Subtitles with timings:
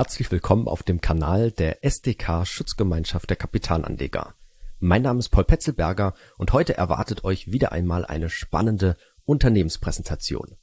[0.00, 4.32] Herzlich willkommen auf dem Kanal der SDK Schutzgemeinschaft der Kapitalanleger.
[4.78, 10.56] Mein Name ist Paul Petzelberger und heute erwartet euch wieder einmal eine spannende Unternehmenspräsentation.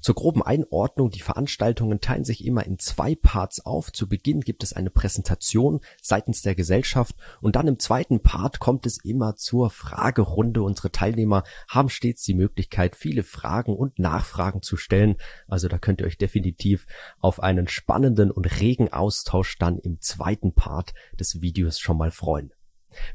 [0.00, 3.92] Zur groben Einordnung, die Veranstaltungen teilen sich immer in zwei Parts auf.
[3.92, 8.86] Zu Beginn gibt es eine Präsentation seitens der Gesellschaft und dann im zweiten Part kommt
[8.86, 10.62] es immer zur Fragerunde.
[10.62, 15.16] Unsere Teilnehmer haben stets die Möglichkeit, viele Fragen und Nachfragen zu stellen.
[15.46, 16.86] Also da könnt ihr euch definitiv
[17.20, 22.52] auf einen spannenden und regen Austausch dann im zweiten Part des Videos schon mal freuen.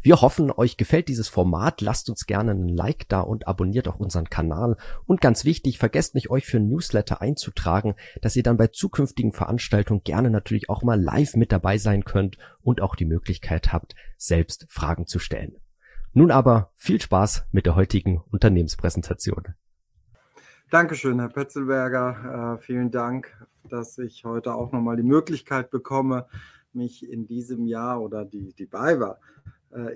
[0.01, 1.81] Wir hoffen, euch gefällt dieses Format.
[1.81, 4.77] Lasst uns gerne einen Like da und abonniert auch unseren Kanal.
[5.05, 10.03] Und ganz wichtig, vergesst nicht, euch für Newsletter einzutragen, dass ihr dann bei zukünftigen Veranstaltungen
[10.03, 14.65] gerne natürlich auch mal live mit dabei sein könnt und auch die Möglichkeit habt, selbst
[14.69, 15.55] Fragen zu stellen.
[16.13, 19.55] Nun aber viel Spaß mit der heutigen Unternehmenspräsentation.
[20.69, 22.57] Dankeschön, Herr Petzelberger.
[22.57, 23.35] Äh, vielen Dank,
[23.69, 26.27] dass ich heute auch nochmal die Möglichkeit bekomme,
[26.71, 29.17] mich in diesem Jahr oder die, die BayWa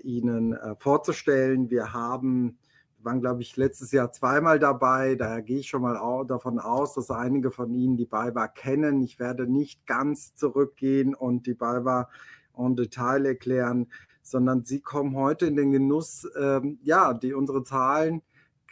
[0.01, 1.69] Ihnen äh, vorzustellen.
[1.69, 2.57] Wir haben,
[2.99, 5.15] waren, glaube ich, letztes Jahr zweimal dabei.
[5.15, 9.01] Daher gehe ich schon mal au davon aus, dass einige von Ihnen die BayWa kennen.
[9.01, 12.09] Ich werde nicht ganz zurückgehen und die BayWa
[12.57, 13.87] en Detail erklären,
[14.21, 18.21] sondern Sie kommen heute in den Genuss, ähm, ja, die unsere Zahlen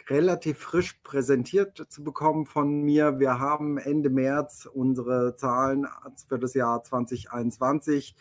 [0.08, 3.18] relativ frisch präsentiert zu bekommen von mir.
[3.18, 5.86] Wir haben Ende März unsere Zahlen
[6.28, 8.14] für das Jahr 2021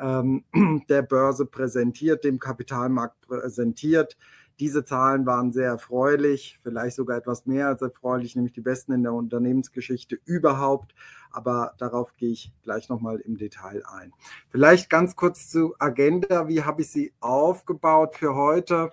[0.00, 0.44] ähm,
[0.88, 4.16] der Börse präsentiert, dem Kapitalmarkt präsentiert.
[4.60, 9.02] Diese Zahlen waren sehr erfreulich, vielleicht sogar etwas mehr als erfreulich, nämlich die besten in
[9.02, 10.94] der Unternehmensgeschichte überhaupt.
[11.30, 14.12] Aber darauf gehe ich gleich nochmal im Detail ein.
[14.50, 16.46] Vielleicht ganz kurz zu Agenda.
[16.46, 18.90] Wie habe ich sie aufgebaut für heute?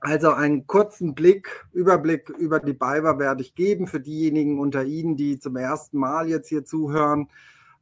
[0.00, 5.16] Also einen kurzen Blick, Überblick über die BayWa werde ich geben für diejenigen unter Ihnen,
[5.16, 7.28] die zum ersten Mal jetzt hier zuhören.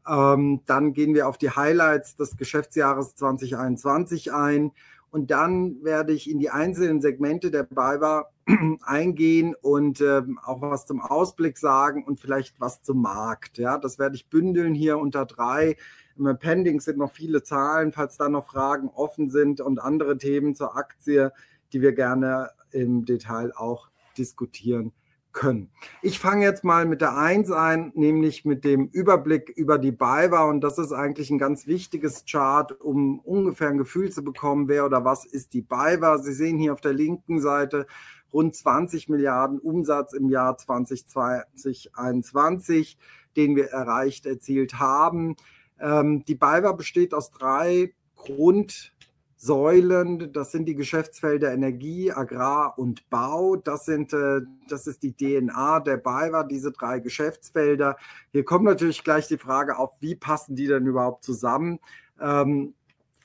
[0.09, 4.73] Ähm, dann gehen wir auf die Highlights des Geschäftsjahres 2021 ein.
[5.11, 8.29] Und dann werde ich in die einzelnen Segmente der BayWa
[8.83, 13.59] eingehen und ähm, auch was zum Ausblick sagen und vielleicht was zum Markt.
[13.59, 15.77] Ja, das werde ich bündeln hier unter drei.
[16.19, 20.55] Im Appendix sind noch viele Zahlen, falls da noch Fragen offen sind und andere Themen
[20.55, 21.33] zur Aktie,
[21.73, 24.93] die wir gerne im Detail auch diskutieren
[25.37, 25.71] können.
[26.03, 30.49] Ich fange jetzt mal mit der Eins ein, nämlich mit dem Überblick über die BayWa
[30.49, 34.85] und das ist eigentlich ein ganz wichtiges Chart, um ungefähr ein Gefühl zu bekommen, wer
[34.87, 36.19] oder was ist die BayWa.
[36.19, 37.87] Sie sehen hier auf der linken Seite
[38.33, 42.97] rund 20 Milliarden Umsatz im Jahr 2020-21,
[43.37, 45.37] den wir erreicht, erzielt haben.
[45.79, 48.93] Ähm, die BayWa besteht aus drei Grund
[49.39, 53.57] Säulen, das sind die Geschäftsfelder Energie, Agrar und Bau.
[53.57, 57.97] Das, sind, äh, das ist die DNA der BayWa, diese drei Geschäftsfelder.
[58.33, 61.81] Hier kommt natürlich gleich die Frage auf, wie passen die denn überhaupt zusammen?
[62.19, 62.75] Ähm,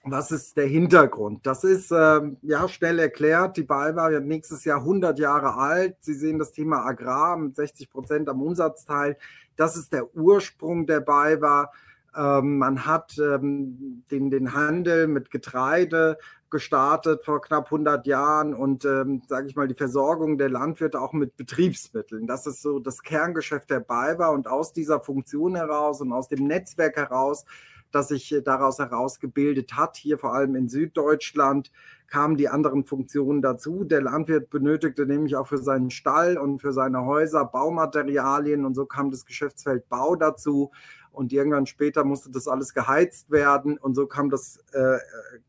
[0.03, 1.45] was ist der Hintergrund?
[1.45, 3.55] Das ist ähm, ja schnell erklärt.
[3.55, 5.95] Die BayWa wird nächstes Jahr 100 Jahre alt.
[6.01, 9.17] Sie sehen das Thema Agrar mit 60 Prozent am Umsatzteil.
[9.55, 11.71] Das ist der Ursprung der BayWa.
[12.15, 16.17] Ähm, man hat ähm, den, den Handel mit Getreide
[16.49, 21.13] gestartet vor knapp 100 Jahren und, ähm, sage ich mal, die Versorgung der Landwirte auch
[21.13, 22.27] mit Betriebsmitteln.
[22.27, 26.45] Das ist so das Kerngeschäft der BayWa und aus dieser Funktion heraus und aus dem
[26.45, 27.45] Netzwerk heraus,
[27.91, 31.71] das sich daraus herausgebildet hat, hier vor allem in Süddeutschland,
[32.07, 33.85] kamen die anderen Funktionen dazu.
[33.85, 38.85] Der Landwirt benötigte nämlich auch für seinen Stall und für seine Häuser Baumaterialien und so
[38.85, 40.71] kam das Geschäftsfeld Bau dazu
[41.11, 44.97] und irgendwann später musste das alles geheizt werden und so kam das äh,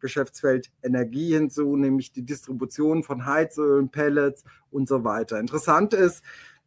[0.00, 5.38] Geschäftsfeld Energie hinzu, nämlich die Distribution von Heizölen, Pellets und so weiter.
[5.38, 6.22] Interessant ist,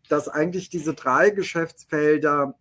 [0.10, 2.56] dass eigentlich diese drei Geschäftsfelder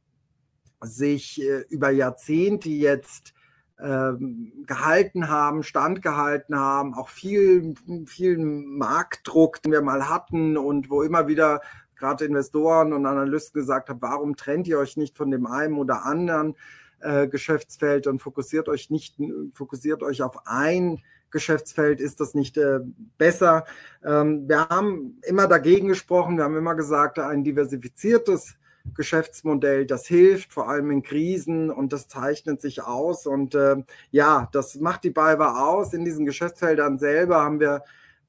[0.80, 3.34] sich äh, über Jahrzehnte jetzt
[3.80, 7.74] ähm, gehalten haben, standgehalten haben, auch viel,
[8.06, 11.60] viel Marktdruck, den wir mal hatten und wo immer wieder
[12.04, 16.04] gerade Investoren und Analysten gesagt habe, warum trennt ihr euch nicht von dem einen oder
[16.04, 16.54] anderen
[17.00, 19.16] äh, Geschäftsfeld und fokussiert euch nicht,
[19.54, 22.80] fokussiert euch auf ein Geschäftsfeld, ist das nicht äh,
[23.16, 23.64] besser?
[24.04, 28.56] Ähm, wir haben immer dagegen gesprochen, wir haben immer gesagt, ein diversifiziertes
[28.94, 33.26] Geschäftsmodell, das hilft, vor allem in Krisen und das zeichnet sich aus.
[33.26, 33.76] Und äh,
[34.10, 35.94] ja, das macht die BayWa aus.
[35.94, 37.82] In diesen Geschäftsfeldern selber haben wir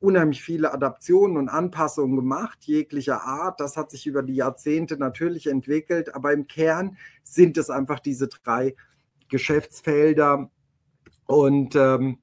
[0.06, 3.60] unheimlich viele Adaptionen und Anpassungen gemacht, jeglicher Art.
[3.60, 8.28] Das hat sich über die Jahrzehnte natürlich entwickelt, aber im Kern sind es einfach diese
[8.28, 8.76] drei
[9.30, 10.50] Geschäftsfelder.
[11.26, 12.20] Und ähm,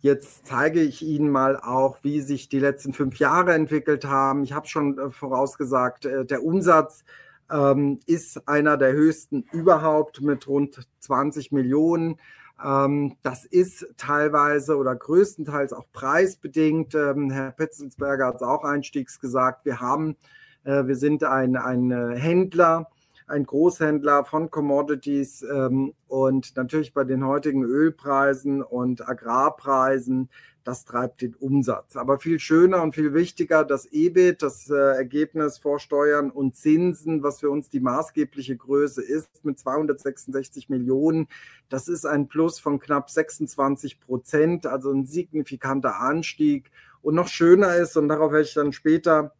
[0.00, 4.42] jetzt zeige ich Ihnen mal auch, wie sich die letzten fünf Jahre entwickelt haben.
[4.42, 7.04] Ich habe schon äh, vorausgesagt, äh, der Umsatz
[7.50, 12.16] ähm, ist einer der höchsten überhaupt mit rund 20 Millionen.
[12.62, 16.94] Ähm, das ist teilweise oder größtenteils auch preisbedingt.
[16.94, 19.64] Ähm, Herr Petzelsberger hat es auch einstiegs gesagt.
[19.64, 20.16] Wir haben,
[20.64, 22.88] äh, wir sind ein, ein äh, Händler,
[23.26, 30.28] ein Großhändler von Commodities ähm, und natürlich bei den heutigen Ölpreisen und Agrarpreisen
[30.64, 31.94] das treibt den Umsatz.
[31.94, 37.22] Aber viel schöner und viel wichtiger, das EBIT, das äh, Ergebnis vor Steuern und Zinsen,
[37.22, 41.28] was für uns die maßgebliche Größe ist, mit 266 Millionen.
[41.68, 46.70] Das ist ein Plus von knapp 26 Prozent, also ein signifikanter Anstieg.
[47.02, 49.34] Und noch schöner ist, und darauf werde ich dann später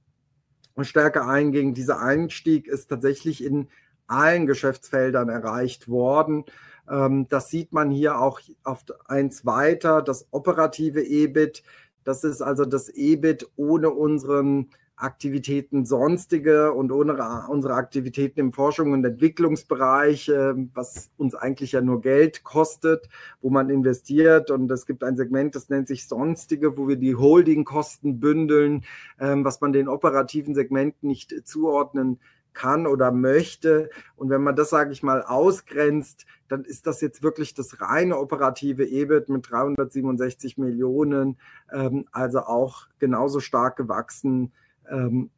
[0.82, 3.68] stärker eingehen, dieser Einstieg ist tatsächlich in
[4.06, 6.44] allen Geschäftsfeldern erreicht worden.
[6.90, 11.62] Ähm, das sieht man hier auch auf eins weiter, das operative EBIT.
[12.04, 17.16] Das ist also das EBIT ohne unseren Aktivitäten sonstige und ohne
[17.48, 23.08] unsere Aktivitäten im Forschung- und Entwicklungsbereich, ähm, was uns eigentlich ja nur Geld kostet,
[23.40, 24.52] wo man investiert.
[24.52, 28.84] Und es gibt ein Segment, das nennt sich sonstige, wo wir die Holdingkosten bündeln,
[29.18, 32.20] ähm, was man den operativen Segmenten nicht zuordnen
[32.54, 33.90] kann oder möchte.
[34.16, 38.18] Und wenn man das, sage ich mal, ausgrenzt, dann ist das jetzt wirklich das reine
[38.18, 41.38] operative EBIT mit 367 Millionen,
[41.72, 44.52] ähm, also auch genauso stark gewachsen
[44.88, 45.30] ähm,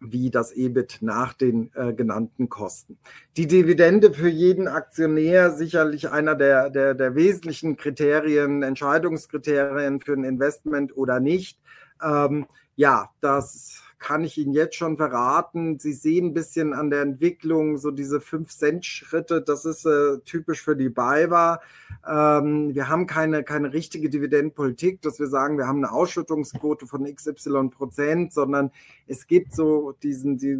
[0.00, 2.98] wie das EBIT nach den äh, genannten Kosten.
[3.36, 10.24] Die Dividende für jeden Aktionär sicherlich einer der, der, der wesentlichen Kriterien, Entscheidungskriterien für ein
[10.24, 11.60] Investment oder nicht.
[12.02, 15.78] Ähm, ja, das kann ich Ihnen jetzt schon verraten.
[15.78, 19.42] Sie sehen ein bisschen an der Entwicklung so diese 5-Cent-Schritte.
[19.42, 21.60] Das ist äh, typisch für die BayWa.
[22.08, 27.04] Ähm, wir haben keine, keine richtige Dividendenpolitik, dass wir sagen, wir haben eine Ausschüttungsquote von
[27.04, 28.70] XY Prozent, sondern
[29.06, 30.56] es gibt so diesen, die,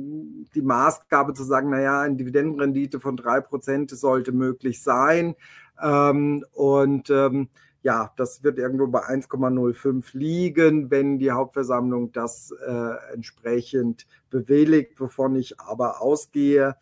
[0.54, 5.34] die Maßgabe zu sagen, naja, eine Dividendenrendite von 3 Prozent sollte möglich sein.
[5.82, 7.48] Ähm, und ähm,
[7.82, 15.36] ja, das wird irgendwo bei 1,05 liegen, wenn die Hauptversammlung das äh, entsprechend bewilligt, wovon
[15.36, 16.76] ich aber ausgehe.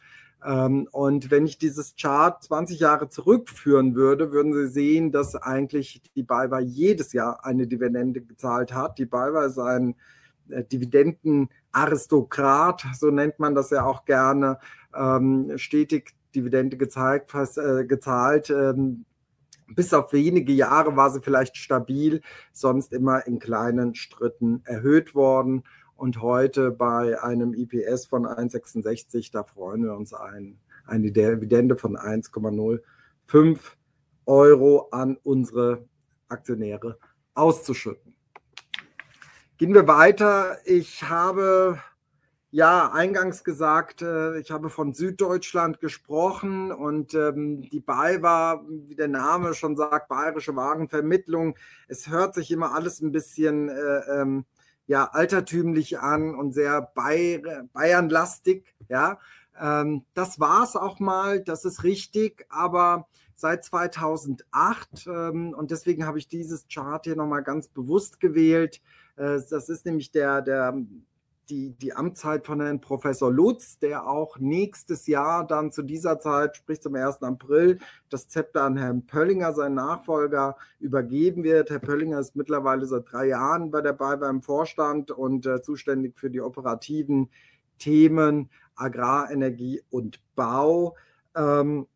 [0.44, 6.02] Ähm, und wenn ich dieses Chart 20 Jahre zurückführen würde, würden Sie sehen, dass eigentlich
[6.16, 8.98] die BayWa jedes Jahr eine Dividende gezahlt hat.
[8.98, 9.94] Die BayWa ist ein
[10.48, 14.58] äh, Dividendenaristokrat, so nennt man das ja auch gerne,
[14.94, 18.50] ähm, stetig Dividende gezeigt, fast, äh, gezahlt.
[18.50, 19.04] Ähm,
[19.74, 22.22] bis auf wenige Jahre war sie vielleicht stabil,
[22.52, 25.64] sonst immer in kleinen Schritten erhöht worden.
[25.96, 31.96] Und heute bei einem IPS von 1,66, da freuen wir uns ein, eine Dividende von
[31.96, 33.58] 1,05
[34.26, 35.88] Euro an unsere
[36.28, 36.98] Aktionäre
[37.34, 38.14] auszuschütten.
[39.56, 40.58] Gehen wir weiter.
[40.66, 41.80] Ich habe
[42.50, 49.08] ja, eingangs gesagt, äh, ich habe von Süddeutschland gesprochen und ähm, die BayWa, wie der
[49.08, 51.56] Name schon sagt, Bayerische Wagenvermittlung.
[51.88, 54.46] Es hört sich immer alles ein bisschen äh, ähm,
[54.86, 56.90] ja, altertümlich an und sehr
[57.74, 58.64] Bayernlastig.
[58.88, 59.18] Ja,
[59.60, 66.06] ähm, das war es auch mal, das ist richtig, aber seit 2008 ähm, und deswegen
[66.06, 68.80] habe ich dieses Chart hier nochmal ganz bewusst gewählt.
[69.16, 70.74] Äh, das ist nämlich der, der
[71.50, 76.56] die, die Amtszeit von Herrn Professor Lutz, der auch nächstes Jahr dann zu dieser Zeit,
[76.56, 77.22] sprich zum 1.
[77.22, 77.78] April,
[78.10, 81.70] das Zepter an Herrn Pöllinger, seinen Nachfolger, übergeben wird.
[81.70, 86.18] Herr Pöllinger ist mittlerweile seit drei Jahren bei der BayWa im Vorstand und äh, zuständig
[86.18, 87.30] für die operativen
[87.78, 90.96] Themen Agrar, Energie und Bau.
[91.34, 91.86] Ähm,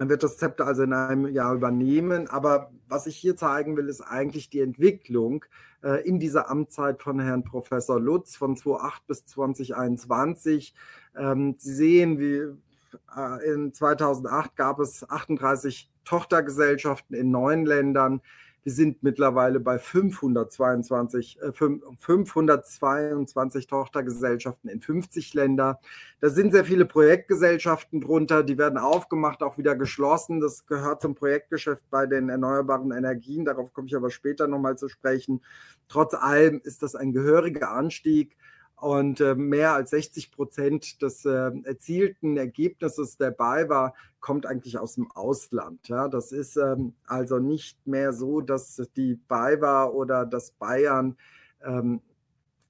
[0.00, 2.26] dann wird das Zepter also in einem Jahr übernehmen.
[2.26, 5.44] Aber was ich hier zeigen will, ist eigentlich die Entwicklung
[5.84, 10.74] äh, in dieser Amtszeit von Herrn Professor Lutz von 2008 bis 2021.
[11.14, 12.46] Ähm, Sie sehen, wie
[13.14, 18.22] äh, in 2008 gab es 38 Tochtergesellschaften in neun Ländern.
[18.62, 25.76] Wir sind mittlerweile bei 522, äh, 522 Tochtergesellschaften in 50 Ländern.
[26.20, 30.40] Da sind sehr viele Projektgesellschaften drunter, die werden aufgemacht, auch wieder geschlossen.
[30.40, 33.46] Das gehört zum Projektgeschäft bei den erneuerbaren Energien.
[33.46, 35.40] Darauf komme ich aber später nochmal zu sprechen.
[35.88, 38.36] Trotz allem ist das ein gehöriger Anstieg.
[38.80, 44.94] Und äh, mehr als 60 Prozent des äh, erzielten Ergebnisses der BayWa kommt eigentlich aus
[44.94, 45.88] dem Ausland.
[45.88, 46.08] Ja?
[46.08, 51.16] Das ist ähm, also nicht mehr so, dass die BayWa oder das Bayern
[51.62, 52.00] ähm,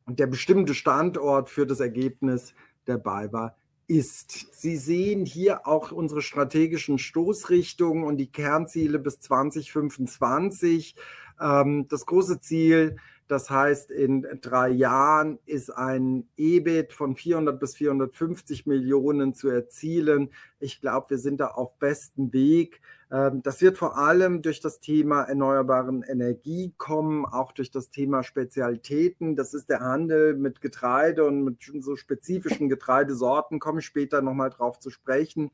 [0.08, 2.54] der bestimmte Standort für das Ergebnis
[2.88, 3.54] der BayWa
[3.86, 4.48] ist.
[4.52, 10.94] Sie sehen hier auch unsere strategischen Stoßrichtungen und die Kernziele bis 2025.
[11.40, 12.96] Ähm, das große Ziel
[13.30, 20.30] Das heißt, in drei Jahren ist ein EBIT von 400 bis 450 Millionen zu erzielen.
[20.58, 22.80] Ich glaube, wir sind da auf bestem Weg.
[23.12, 28.24] Ähm, das wird vor allem durch das Thema erneuerbaren Energie kommen, auch durch das Thema
[28.24, 29.36] Spezialitäten.
[29.36, 34.50] Das ist der Handel mit Getreide und mit so spezifischen Getreidesorten, komme ich später nochmal
[34.50, 35.52] drauf zu sprechen.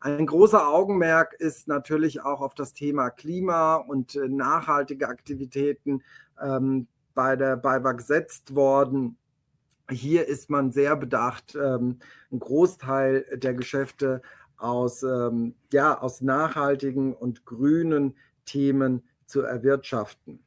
[0.00, 6.04] Ein großer Augenmerk ist natürlich auch auf das Thema Klima und äh, nachhaltige Aktivitäten.
[6.40, 9.18] Ähm, bei der BayWa gesetzt worden.
[9.90, 11.98] Hier ist man sehr bedacht, ähm,
[12.30, 14.22] einen Großteil der Geschäfte
[14.56, 20.44] aus, ähm, ja, aus nachhaltigen und grünen Themen zu erwirtschaften.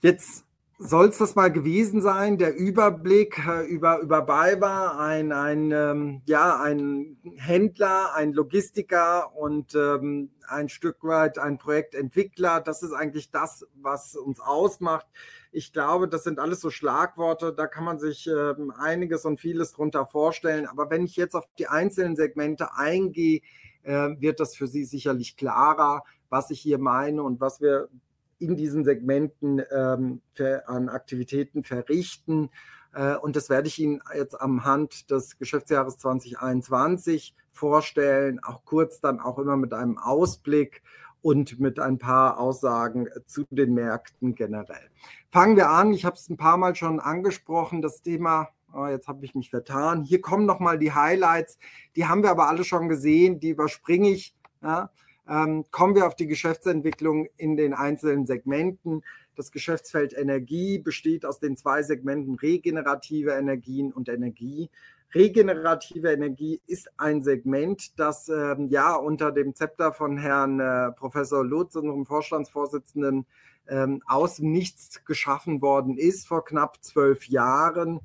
[0.00, 0.44] Jetzt
[0.82, 6.22] soll es das mal gewesen sein, der Überblick äh, über, über BayWa, ein, ein, ähm,
[6.24, 12.62] ja, ein Händler, ein Logistiker und ähm, ein Stück weit ein Projektentwickler.
[12.62, 15.06] Das ist eigentlich das, was uns ausmacht.
[15.52, 19.72] Ich glaube, das sind alles so Schlagworte, da kann man sich ähm, einiges und vieles
[19.72, 20.64] drunter vorstellen.
[20.64, 23.42] Aber wenn ich jetzt auf die einzelnen Segmente eingehe,
[23.82, 27.90] äh, wird das für Sie sicherlich klarer, was ich hier meine und was wir
[28.40, 32.50] in diesen Segmenten ähm, für, an Aktivitäten verrichten.
[32.92, 39.00] Äh, und das werde ich Ihnen jetzt am Hand des Geschäftsjahres 2021 vorstellen, auch kurz
[39.00, 40.82] dann auch immer mit einem Ausblick
[41.22, 44.90] und mit ein paar Aussagen zu den Märkten generell.
[45.30, 45.92] Fangen wir an.
[45.92, 48.48] Ich habe es ein paar Mal schon angesprochen, das Thema.
[48.72, 50.02] Oh, jetzt habe ich mich vertan.
[50.02, 51.58] Hier kommen nochmal die Highlights.
[51.96, 53.40] Die haben wir aber alle schon gesehen.
[53.40, 54.34] Die überspringe ich.
[54.62, 54.90] Ja.
[55.28, 59.02] Ähm, kommen wir auf die Geschäftsentwicklung in den einzelnen Segmenten.
[59.36, 64.70] Das Geschäftsfeld Energie besteht aus den zwei Segmenten regenerative Energien und Energie.
[65.14, 71.44] Regenerative Energie ist ein Segment, das ähm, ja unter dem Zepter von Herrn äh, Professor
[71.44, 73.26] Lutz, unserem Vorstandsvorsitzenden,
[73.68, 78.00] ähm, aus Nichts geschaffen worden ist vor knapp zwölf Jahren.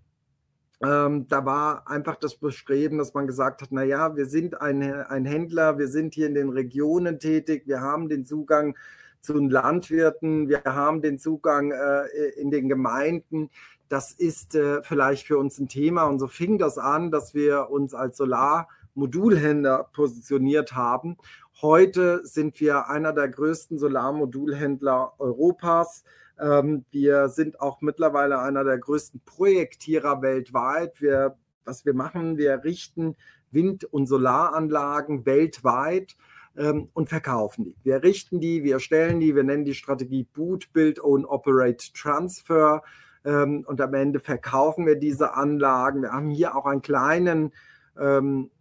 [0.83, 5.25] Ähm, da war einfach das Bestreben, dass man gesagt hat, naja, wir sind ein, ein
[5.25, 8.75] Händler, wir sind hier in den Regionen tätig, wir haben den Zugang
[9.21, 12.05] zu den Landwirten, wir haben den Zugang äh,
[12.37, 13.49] in den Gemeinden.
[13.89, 16.03] Das ist äh, vielleicht für uns ein Thema.
[16.03, 21.17] Und so fing das an, dass wir uns als Solarmodulhändler positioniert haben.
[21.61, 26.03] Heute sind wir einer der größten Solarmodulhändler Europas.
[26.39, 31.01] Ähm, wir sind auch mittlerweile einer der größten Projektierer weltweit.
[31.01, 33.15] Wir, was wir machen, wir richten
[33.51, 36.15] Wind- und Solaranlagen weltweit
[36.57, 37.75] ähm, und verkaufen die.
[37.83, 42.83] Wir richten die, wir stellen die, wir nennen die Strategie Boot, Build, Own, Operate, Transfer.
[43.23, 46.01] Ähm, und am Ende verkaufen wir diese Anlagen.
[46.03, 47.53] Wir haben hier auch einen kleinen
[47.99, 48.51] ähm,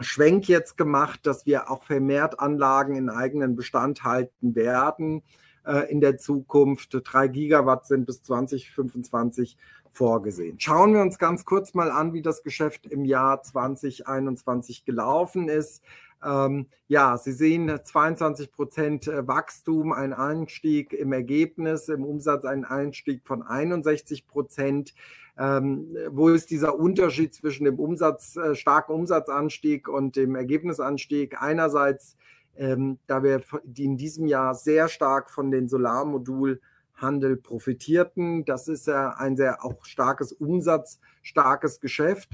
[0.00, 5.22] Schwenk jetzt gemacht, dass wir auch vermehrt Anlagen in eigenen Bestand halten werden
[5.64, 6.96] äh, in der Zukunft.
[7.04, 9.56] Drei Gigawatt sind bis 2025
[9.92, 10.58] vorgesehen.
[10.58, 15.82] Schauen wir uns ganz kurz mal an, wie das Geschäft im Jahr 2021 gelaufen ist.
[16.24, 23.22] Ähm, ja, Sie sehen 22 Prozent Wachstum, ein Anstieg im Ergebnis, im Umsatz ein Anstieg
[23.24, 24.94] von 61 Prozent.
[25.36, 31.42] Ähm, wo ist dieser Unterschied zwischen dem Umsatz, äh, starken Umsatzanstieg und dem Ergebnisanstieg?
[31.42, 32.16] Einerseits
[32.56, 33.42] ähm, da wir
[33.76, 38.44] in diesem Jahr sehr stark von den Solarmodulhandel profitierten.
[38.44, 42.30] Das ist ja ein sehr auch starkes umsatzstarkes Geschäft.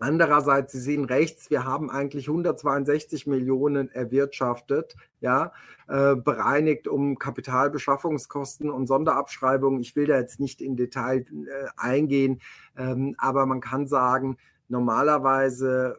[0.00, 5.52] Andererseits, Sie sehen rechts, wir haben eigentlich 162 Millionen erwirtschaftet, ja,
[5.88, 9.80] äh, bereinigt um Kapitalbeschaffungskosten und Sonderabschreibungen.
[9.80, 12.40] Ich will da jetzt nicht in Detail äh, eingehen,
[12.76, 14.36] ähm, aber man kann sagen,
[14.68, 15.98] normalerweise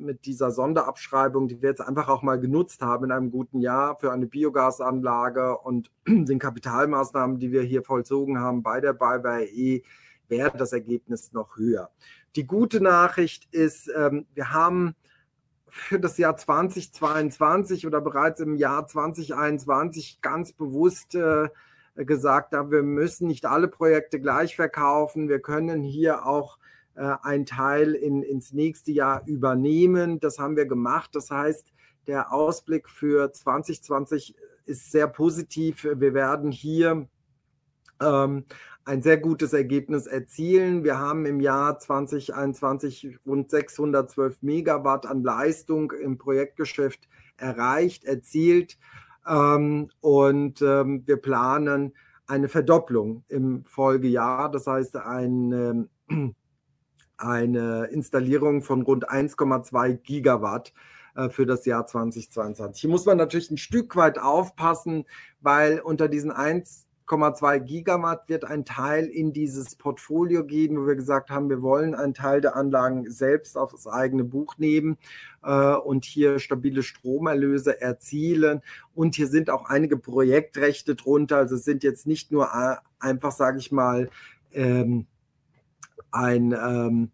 [0.00, 3.98] mit dieser Sonderabschreibung, die wir jetzt einfach auch mal genutzt haben in einem guten Jahr
[3.98, 9.40] für eine Biogasanlage und den Kapitalmaßnahmen, die wir hier vollzogen haben bei der BayWa
[10.30, 11.90] wäre das Ergebnis noch höher.
[12.36, 14.94] Die gute Nachricht ist, ähm, wir haben
[15.68, 21.48] für das Jahr 2022 oder bereits im Jahr 2021 ganz bewusst äh,
[21.96, 25.28] gesagt, wir müssen nicht alle Projekte gleich verkaufen.
[25.28, 26.58] Wir können hier auch
[26.94, 30.20] äh, einen Teil in, ins nächste Jahr übernehmen.
[30.20, 31.10] Das haben wir gemacht.
[31.14, 31.72] Das heißt,
[32.06, 35.84] der Ausblick für 2020 ist sehr positiv.
[35.84, 37.08] Wir werden hier
[38.00, 38.44] ähm,
[38.84, 40.84] ein sehr gutes Ergebnis erzielen.
[40.84, 48.78] Wir haben im Jahr 2021 rund 612 Megawatt an Leistung im Projektgeschäft erreicht, erzielt.
[49.26, 51.94] Ähm, und ähm, wir planen
[52.26, 54.50] eine Verdopplung im Folgejahr.
[54.50, 56.34] Das heißt, ein ähm,
[57.20, 60.72] eine Installierung von rund 1,2 Gigawatt
[61.14, 62.80] äh, für das Jahr 2022.
[62.80, 65.04] Hier muss man natürlich ein Stück weit aufpassen,
[65.40, 70.94] weil unter diesen 1,2 1,2 Gigawatt wird ein Teil in dieses Portfolio gehen, wo wir
[70.94, 74.96] gesagt haben, wir wollen einen Teil der Anlagen selbst auf das eigene Buch nehmen
[75.42, 78.62] äh, und hier stabile Stromerlöse erzielen.
[78.94, 81.38] Und hier sind auch einige Projektrechte drunter.
[81.38, 84.08] Also es sind jetzt nicht nur äh, einfach, sage ich mal,
[84.52, 85.06] ähm,
[86.12, 87.10] ein ähm,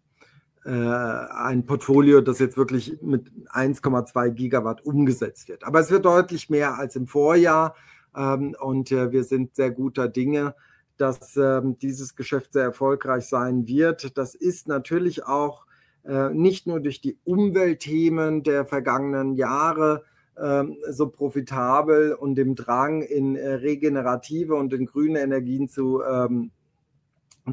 [0.67, 5.63] äh, ein Portfolio, das jetzt wirklich mit 1,2 Gigawatt umgesetzt wird.
[5.63, 7.73] Aber es wird deutlich mehr als im Vorjahr
[8.13, 10.55] ähm, und äh, wir sind sehr guter Dinge,
[10.97, 14.17] dass ähm, dieses Geschäft sehr erfolgreich sein wird.
[14.17, 15.65] Das ist natürlich auch
[16.03, 20.03] äh, nicht nur durch die Umweltthemen der vergangenen Jahre
[20.37, 26.01] ähm, so profitabel und dem Drang in regenerative und in grüne Energien zu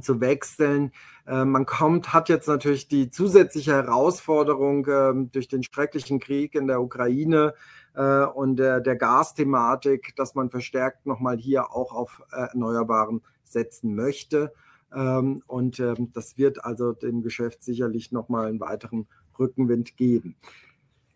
[0.03, 0.93] zu wechseln.
[1.27, 6.67] Äh, man kommt, hat jetzt natürlich die zusätzliche Herausforderung äh, durch den schrecklichen Krieg in
[6.67, 7.55] der Ukraine
[7.95, 14.53] äh, und der, der Gasthematik, dass man verstärkt nochmal hier auch auf Erneuerbaren setzen möchte.
[14.95, 19.07] Ähm, und ähm, das wird also dem Geschäft sicherlich nochmal einen weiteren
[19.39, 20.37] Rückenwind geben.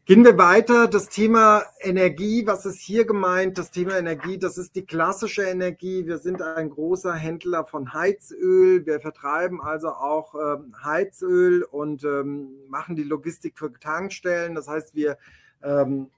[0.08, 0.88] Gehen wir weiter.
[0.88, 3.58] Das Thema Energie, was ist hier gemeint?
[3.58, 6.06] Das Thema Energie, das ist die klassische Energie.
[6.06, 8.86] Wir sind ein großer Händler von Heizöl.
[8.86, 14.54] Wir vertreiben also auch ähm, Heizöl und ähm, machen die Logistik für Tankstellen.
[14.54, 15.18] Das heißt, wir
[15.62, 16.08] ähm,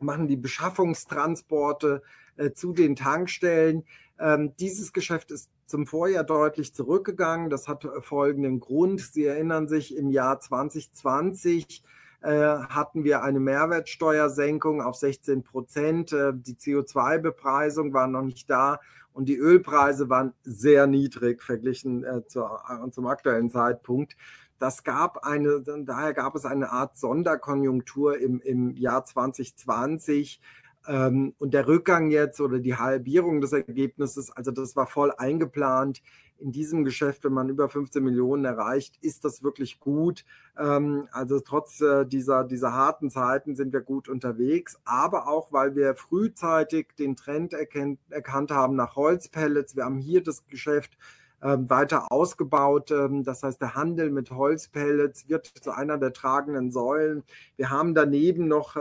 [0.00, 2.02] machen die Beschaffungstransporte
[2.38, 3.84] äh, zu den Tankstellen.
[4.18, 7.50] Ähm, dieses Geschäft ist zum Vorjahr deutlich zurückgegangen.
[7.50, 9.02] Das hat folgenden Grund.
[9.02, 16.12] Sie erinnern sich, im Jahr 2020 äh, hatten wir eine Mehrwertsteuersenkung auf 16 Prozent.
[16.12, 18.80] Äh, die CO2-Bepreisung war noch nicht da
[19.12, 24.16] und die Ölpreise waren sehr niedrig verglichen äh, zum aktuellen Zeitpunkt.
[24.58, 30.40] Das gab eine, daher gab es eine Art Sonderkonjunktur im, im Jahr 2020.
[30.86, 36.02] Ähm, und der Rückgang jetzt oder die Halbierung des Ergebnisses, also das war voll eingeplant
[36.38, 40.24] in diesem Geschäft, wenn man über 15 Millionen erreicht, ist das wirklich gut.
[40.56, 45.74] Ähm, also trotz äh, dieser, dieser harten Zeiten sind wir gut unterwegs, aber auch, weil
[45.74, 49.76] wir frühzeitig den Trend erkennt, erkannt haben nach Holzpellets.
[49.76, 50.96] Wir haben hier das Geschäft
[51.42, 52.90] ähm, weiter ausgebaut.
[52.90, 57.24] Ähm, das heißt, der Handel mit Holzpellets wird zu einer der tragenden Säulen.
[57.56, 58.76] Wir haben daneben noch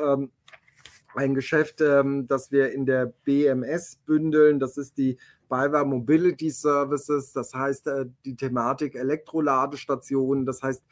[1.15, 4.59] ein Geschäft, das wir in der BMS bündeln.
[4.59, 10.83] Das ist die BayWa Mobility Services, das heißt äh, die Thematik Elektroladestationen, das heißt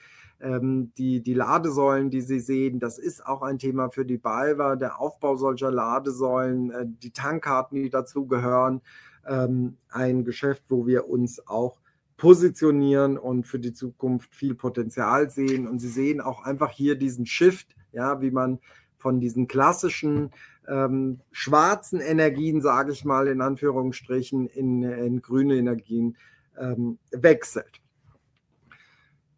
[0.42, 4.76] ähm, die, die Ladesäulen, die Sie sehen, das ist auch ein Thema für die BayWa,
[4.76, 8.82] der Aufbau solcher Ladesäulen, äh, die Tankkarten, die dazugehören,
[9.28, 11.80] ähm, ein Geschäft, wo wir uns auch
[12.18, 15.68] positionieren und für die Zukunft viel Potenzial sehen.
[15.68, 18.60] Und Sie sehen auch einfach hier diesen Shift, ja, wie man
[18.98, 20.32] von diesen klassischen
[20.68, 26.18] ähm, schwarzen Energien, sage ich mal in Anführungsstrichen, in, in grüne Energien
[26.60, 27.82] ähm, wechselt.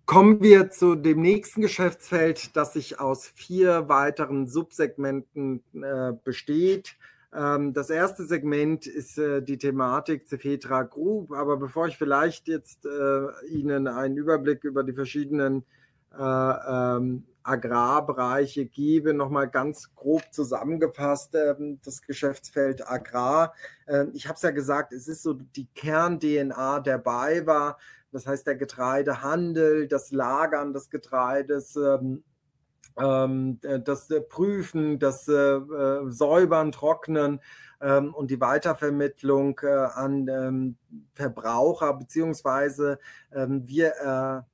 [0.05, 6.95] Kommen wir zu dem nächsten Geschäftsfeld, das sich aus vier weiteren Subsegmenten äh, besteht.
[7.35, 11.33] Ähm, das erste Segment ist äh, die Thematik Cefetra Group.
[11.33, 15.65] Aber bevor ich vielleicht jetzt äh, Ihnen einen Überblick über die verschiedenen
[16.17, 19.13] äh, ähm, Agrarbereiche gebe.
[19.13, 23.53] Nochmal ganz grob zusammengefasst, ähm, das Geschäftsfeld Agrar.
[23.88, 27.77] Ähm, ich habe es ja gesagt, es ist so die Kern-DNA der BayWa.
[28.12, 32.23] Das heißt, der Getreidehandel, das Lagern des Getreides, ähm,
[32.95, 35.60] das Prüfen, das äh,
[36.07, 37.39] Säubern, Trocknen
[37.79, 40.75] und die Weitervermittlung äh, an
[41.13, 42.97] Verbraucher, beziehungsweise
[43.29, 44.45] wir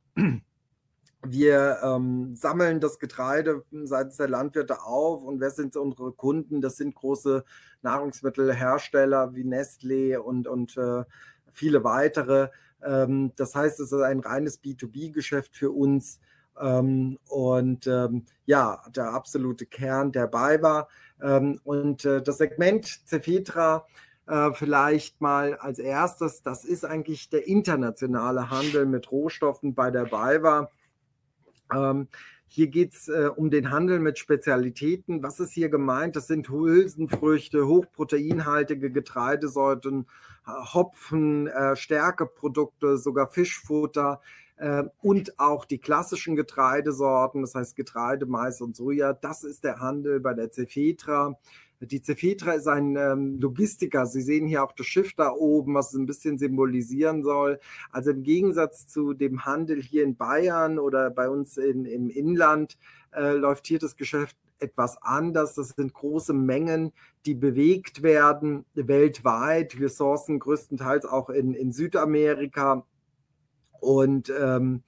[1.25, 6.61] wir ähm, sammeln das Getreide seitens der Landwirte auf und wer sind unsere Kunden?
[6.61, 7.43] Das sind große
[7.81, 11.03] Nahrungsmittelhersteller wie Nestlé und, und äh,
[11.51, 12.49] viele weitere.
[12.83, 16.19] Ähm, das heißt, es ist ein reines B2B-Geschäft für uns
[16.59, 20.87] ähm, und ähm, ja, der absolute Kern der war.
[21.21, 23.85] Ähm, und äh, das Segment Cefetra
[24.27, 30.05] äh, vielleicht mal als erstes, das ist eigentlich der internationale Handel mit Rohstoffen bei der
[30.05, 30.69] BayWa.
[31.75, 32.07] Ähm,
[32.47, 35.23] hier geht es äh, um den Handel mit Spezialitäten.
[35.23, 36.15] Was ist hier gemeint?
[36.15, 40.05] Das sind Hülsenfrüchte, hochproteinhaltige Getreidesorten,
[40.45, 44.21] äh, Hopfen, äh, Stärkeprodukte, sogar Fischfutter
[44.57, 49.13] äh, und auch die klassischen Getreidesorten, das heißt Getreide, Mais und Soja.
[49.13, 51.39] Das ist der Handel bei der Cefetra.
[51.85, 54.05] Die Cefetra ist ein ähm, Logistiker.
[54.05, 57.59] Sie sehen hier auch das Schiff da oben, was es ein bisschen symbolisieren soll.
[57.91, 62.77] Also im Gegensatz zu dem Handel hier in Bayern oder bei uns in, im Inland
[63.13, 65.55] äh, läuft hier das Geschäft etwas anders.
[65.55, 66.93] Das sind große Mengen,
[67.25, 69.79] die bewegt werden weltweit.
[69.79, 72.85] Wir sourcen größtenteils auch in, in Südamerika
[73.81, 74.83] und ähm,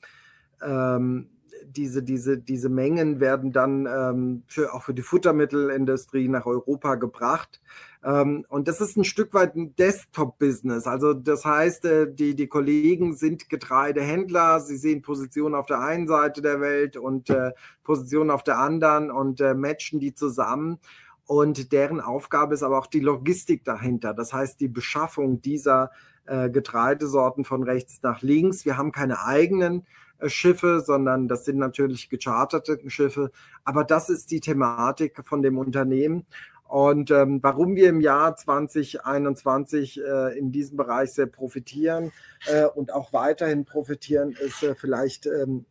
[0.62, 1.30] ähm,
[1.66, 7.62] diese, diese, diese Mengen werden dann ähm, für, auch für die Futtermittelindustrie nach Europa gebracht.
[8.04, 10.88] Ähm, und das ist ein Stück weit ein Desktop-Business.
[10.88, 16.08] Also das heißt, äh, die, die Kollegen sind Getreidehändler, sie sehen Positionen auf der einen
[16.08, 17.52] Seite der Welt und äh,
[17.84, 20.80] Positionen auf der anderen und äh, matchen die zusammen.
[21.26, 24.14] Und deren Aufgabe ist aber auch die Logistik dahinter.
[24.14, 25.92] Das heißt, die Beschaffung dieser
[26.26, 28.66] äh, Getreidesorten von rechts nach links.
[28.66, 29.86] Wir haben keine eigenen
[30.26, 33.32] Schiffe, sondern das sind natürlich gecharterte Schiffe.
[33.64, 36.26] Aber das ist die Thematik von dem Unternehmen.
[36.68, 42.12] Und ähm, warum wir im Jahr 2021 äh, in diesem Bereich sehr profitieren
[42.48, 45.66] äh, und auch weiterhin profitieren, ist äh, vielleicht ähm,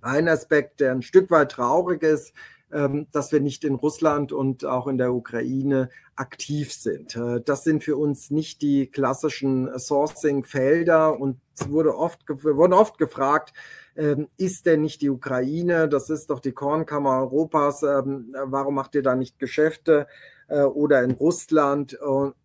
[0.00, 2.32] ein Aspekt, der ein Stück weit traurig ist,
[2.70, 7.16] dass wir nicht in Russland und auch in der Ukraine aktiv sind.
[7.16, 12.98] Äh, das sind für uns nicht die klassischen Sourcing-Felder und es wurde oft, wurden oft
[12.98, 13.52] gefragt,
[13.96, 18.94] ähm, ist denn nicht die Ukraine, das ist doch die Kornkammer Europas, ähm, warum macht
[18.94, 20.06] ihr da nicht Geschäfte
[20.48, 21.98] äh, oder in Russland?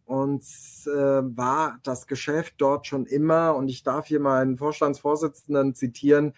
[0.05, 0.43] Und
[0.85, 6.33] äh, war das Geschäft dort schon immer, und ich darf hier meinen Vorstandsvorsitzenden zitieren, ähm,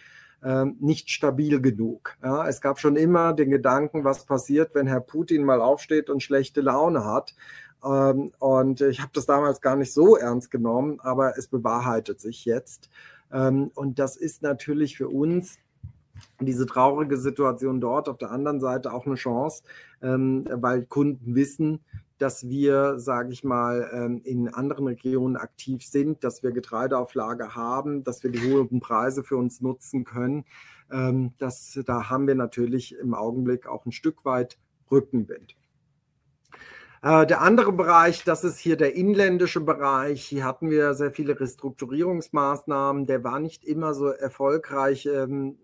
[0.80, 2.16] nicht stabil genug.
[2.24, 6.22] Ja, es gab schon immer den Gedanken, was passiert, wenn Herr Putin mal aufsteht und
[6.22, 7.34] schlechte Laune hat.
[7.84, 12.46] Ähm, und ich habe das damals gar nicht so ernst genommen, aber es bewahrheitet sich
[12.46, 12.90] jetzt.
[13.32, 15.58] Ähm, und das ist natürlich für uns
[16.40, 19.64] diese traurige Situation dort auf der anderen Seite auch eine Chance,
[20.00, 21.84] weil Kunden wissen,
[22.18, 28.04] dass wir, sage ich mal, ähm, in anderen Regionen aktiv sind, dass wir Getreideauflage haben,
[28.04, 30.46] dass wir die hohen Preise für uns nutzen können.
[30.92, 34.58] Ähm, das, da haben wir natürlich im Augenblick auch ein Stück weit
[34.90, 35.56] Rückenwind.
[37.02, 40.24] Äh, der andere Bereich, das ist hier der inländische Bereich.
[40.26, 43.06] Hier hatten wir sehr viele Restrukturierungsmaßnahmen.
[43.08, 45.58] Der war nicht immer so erfolgreich, ähm,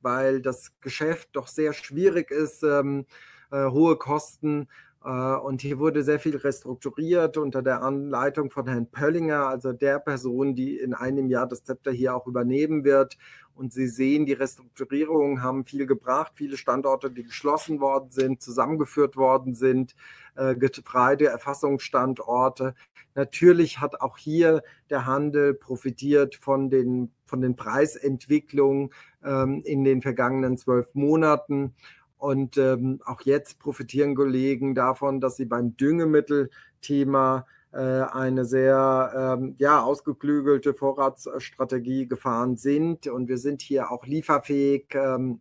[0.00, 3.04] weil das Geschäft doch sehr schwierig ist, äh,
[3.52, 4.68] hohe Kosten
[5.04, 10.54] und hier wurde sehr viel restrukturiert unter der Anleitung von Herrn Pöllinger, also der Person,
[10.54, 13.18] die in einem Jahr das Zepter hier auch übernehmen wird.
[13.54, 16.32] Und Sie sehen, die Restrukturierungen haben viel gebracht.
[16.36, 19.94] Viele Standorte, die geschlossen worden sind, zusammengeführt worden sind,
[20.36, 22.74] äh, Getreideerfassungsstandorte.
[23.14, 28.88] Natürlich hat auch hier der Handel profitiert von den, von den Preisentwicklungen
[29.22, 31.74] ähm, in den vergangenen zwölf Monaten.
[32.22, 39.56] Und ähm, auch jetzt profitieren Kollegen davon, dass sie beim Düngemittelthema äh, eine sehr ähm,
[39.58, 43.08] ja, ausgeklügelte Vorratsstrategie gefahren sind.
[43.08, 45.40] Und wir sind hier auch lieferfähig ähm,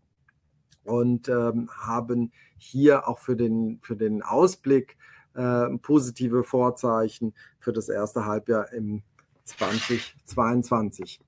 [0.83, 4.97] und ähm, haben hier auch für den, für den Ausblick
[5.35, 9.03] äh, positive Vorzeichen für das erste Halbjahr im
[9.43, 11.19] 2022.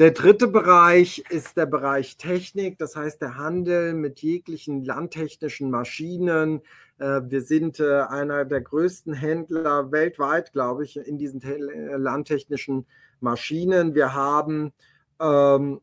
[0.00, 6.62] Der dritte Bereich ist der Bereich Technik, das heißt der Handel mit jeglichen landtechnischen Maschinen.
[6.96, 12.86] Äh, wir sind äh, einer der größten Händler weltweit, glaube ich, in diesen äh, landtechnischen
[13.20, 13.94] Maschinen.
[13.94, 14.72] Wir haben,
[15.20, 15.82] ähm,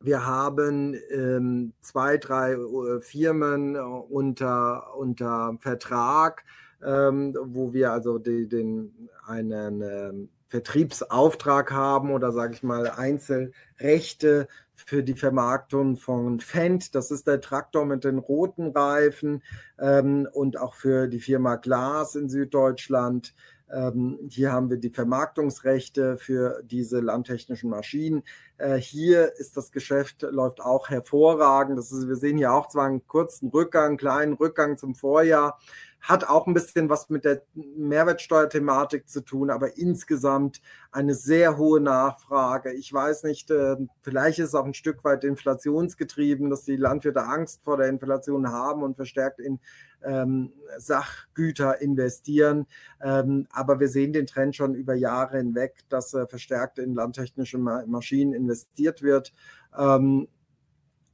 [0.00, 2.58] wir haben ähm, zwei, drei
[3.00, 6.44] Firmen unter, unter Vertrag,
[6.84, 14.48] ähm, wo wir also die, den, einen ähm, Vertriebsauftrag haben oder sage ich mal Einzelrechte
[14.74, 16.94] für die Vermarktung von Fendt.
[16.94, 19.42] Das ist der Traktor mit den roten Reifen
[19.78, 23.34] ähm, und auch für die Firma Glas in Süddeutschland.
[23.72, 28.22] Ähm, hier haben wir die Vermarktungsrechte für diese landtechnischen Maschinen.
[28.58, 31.76] Äh, hier ist das Geschäft, läuft auch hervorragend.
[31.76, 35.58] Das ist, wir sehen hier auch zwar einen kurzen Rückgang, kleinen Rückgang zum Vorjahr,
[36.00, 40.60] hat auch ein bisschen was mit der Mehrwertsteuerthematik zu tun, aber insgesamt
[40.92, 42.72] eine sehr hohe Nachfrage.
[42.72, 47.24] Ich weiß nicht, ähm, vielleicht ist es auch ein Stück weit inflationsgetrieben, dass die Landwirte
[47.24, 49.58] Angst vor der Inflation haben und verstärkt in
[50.04, 52.66] ähm, Sachgüter investieren.
[53.02, 57.58] Ähm, aber wir sehen den Trend schon über Jahre hinweg, dass äh, verstärkt in landtechnische
[57.58, 59.32] Maschinen investiert wird.
[59.76, 60.28] Ähm,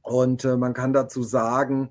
[0.03, 1.89] und äh, man kann dazu sagen,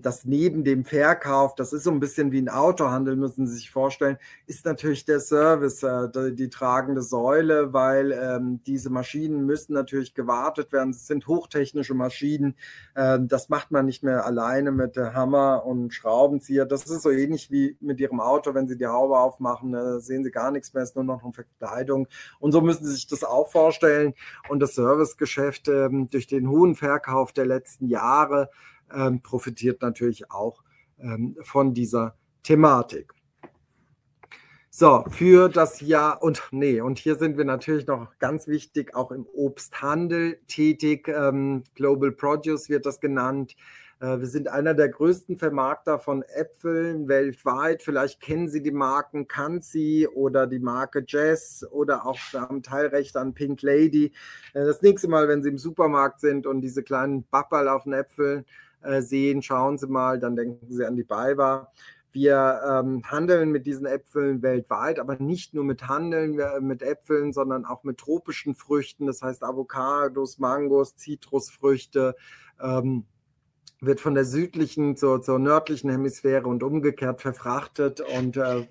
[0.00, 3.70] dass neben dem Verkauf, das ist so ein bisschen wie ein Autohandel, müssen Sie sich
[3.70, 10.14] vorstellen, ist natürlich der Service äh, die, tragende Säule, weil ähm, diese Maschinen müssen natürlich
[10.14, 10.90] gewartet werden.
[10.90, 12.56] Es sind hochtechnische Maschinen.
[12.96, 16.66] Ähm, das macht man nicht mehr alleine mit Hammer und Schraubenzieher.
[16.66, 20.24] Das ist so ähnlich wie mit Ihrem Auto, wenn Sie die Haube aufmachen, äh, sehen
[20.24, 22.06] Sie gar nichts mehr, es ist nur noch eine Verkleidung.
[22.38, 24.14] Und so müssen Sie sich das auch vorstellen.
[24.48, 28.50] Und das Servicegeschäft ähm, durch den hohen Verkauf der letzten Jahre
[28.92, 30.62] ähm, profitiert natürlich auch
[30.98, 33.12] ähm, von dieser Thematik.
[34.76, 39.12] So, für das Jahr und nee, und hier sind wir natürlich noch ganz wichtig, auch
[39.12, 41.06] im Obsthandel tätig.
[41.06, 43.54] Ähm, Global Produce wird das genannt.
[44.00, 47.82] Äh, wir sind einer der größten Vermarkter von Äpfeln weltweit.
[47.82, 53.32] Vielleicht kennen Sie die Marken Kanzi oder die Marke Jazz oder auch haben Teilrecht an
[53.32, 54.12] Pink Lady.
[54.54, 57.92] Äh, das nächste Mal, wenn Sie im Supermarkt sind und diese kleinen Bappel auf den
[57.92, 58.44] Äpfeln
[58.84, 61.70] äh, sehen, schauen Sie mal, dann denken Sie an die BayWa.
[62.12, 67.64] Wir ähm, handeln mit diesen Äpfeln weltweit, aber nicht nur mit Handeln mit Äpfeln, sondern
[67.64, 72.14] auch mit tropischen Früchten, das heißt Avocados, Mangos, Zitrusfrüchte.
[72.60, 73.04] Ähm,
[73.80, 78.66] wird von der südlichen zur, zur nördlichen Hemisphäre und umgekehrt verfrachtet und äh,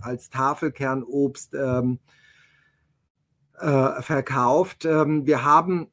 [0.00, 1.98] als Tafelkernobst ähm,
[3.58, 4.84] äh, verkauft.
[4.84, 5.90] Ähm, wir haben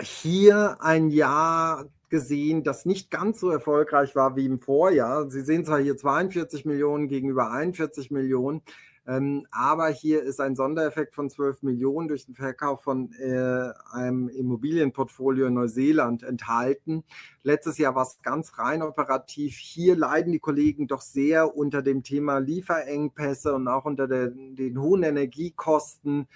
[0.00, 5.28] hier ein Jahr gesehen, das nicht ganz so erfolgreich war wie im Vorjahr.
[5.32, 8.62] Sie sehen zwar hier 42 Millionen gegenüber 41 Millionen,
[9.04, 14.28] ähm, aber hier ist ein Sondereffekt von 12 Millionen durch den Verkauf von äh, einem
[14.28, 17.02] Immobilienportfolio in Neuseeland enthalten.
[17.42, 19.56] Letztes Jahr war es ganz rein operativ.
[19.56, 24.80] Hier leiden die Kollegen doch sehr unter dem Thema Lieferengpässe und auch unter der, den
[24.80, 26.28] hohen Energiekosten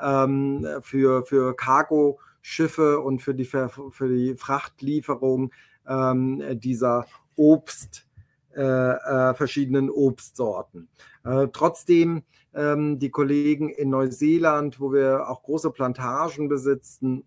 [0.00, 1.56] ähm, für, für
[2.44, 5.52] Cargo-Schiffe und für die, für die Frachtlieferung
[5.88, 8.06] ähm, dieser Obst.
[8.56, 10.88] Äh, äh, verschiedenen Obstsorten.
[11.24, 12.22] Äh, trotzdem
[12.54, 17.24] ähm, die Kollegen in Neuseeland, wo wir auch große Plantagen besitzen,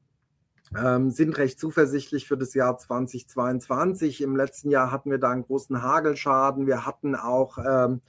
[0.82, 4.22] ähm, sind recht zuversichtlich für das Jahr 2022.
[4.22, 6.66] Im letzten Jahr hatten wir da einen großen Hagelschaden.
[6.66, 8.00] Wir hatten auch ähm,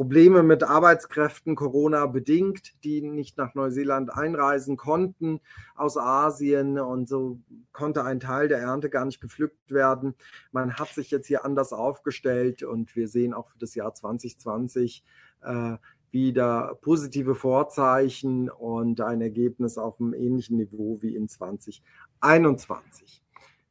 [0.00, 5.40] Probleme mit Arbeitskräften, Corona bedingt, die nicht nach Neuseeland einreisen konnten
[5.74, 7.38] aus Asien und so
[7.74, 10.14] konnte ein Teil der Ernte gar nicht gepflückt werden.
[10.52, 15.04] Man hat sich jetzt hier anders aufgestellt und wir sehen auch für das Jahr 2020
[15.42, 15.76] äh,
[16.10, 23.22] wieder positive Vorzeichen und ein Ergebnis auf einem ähnlichen Niveau wie in 2021.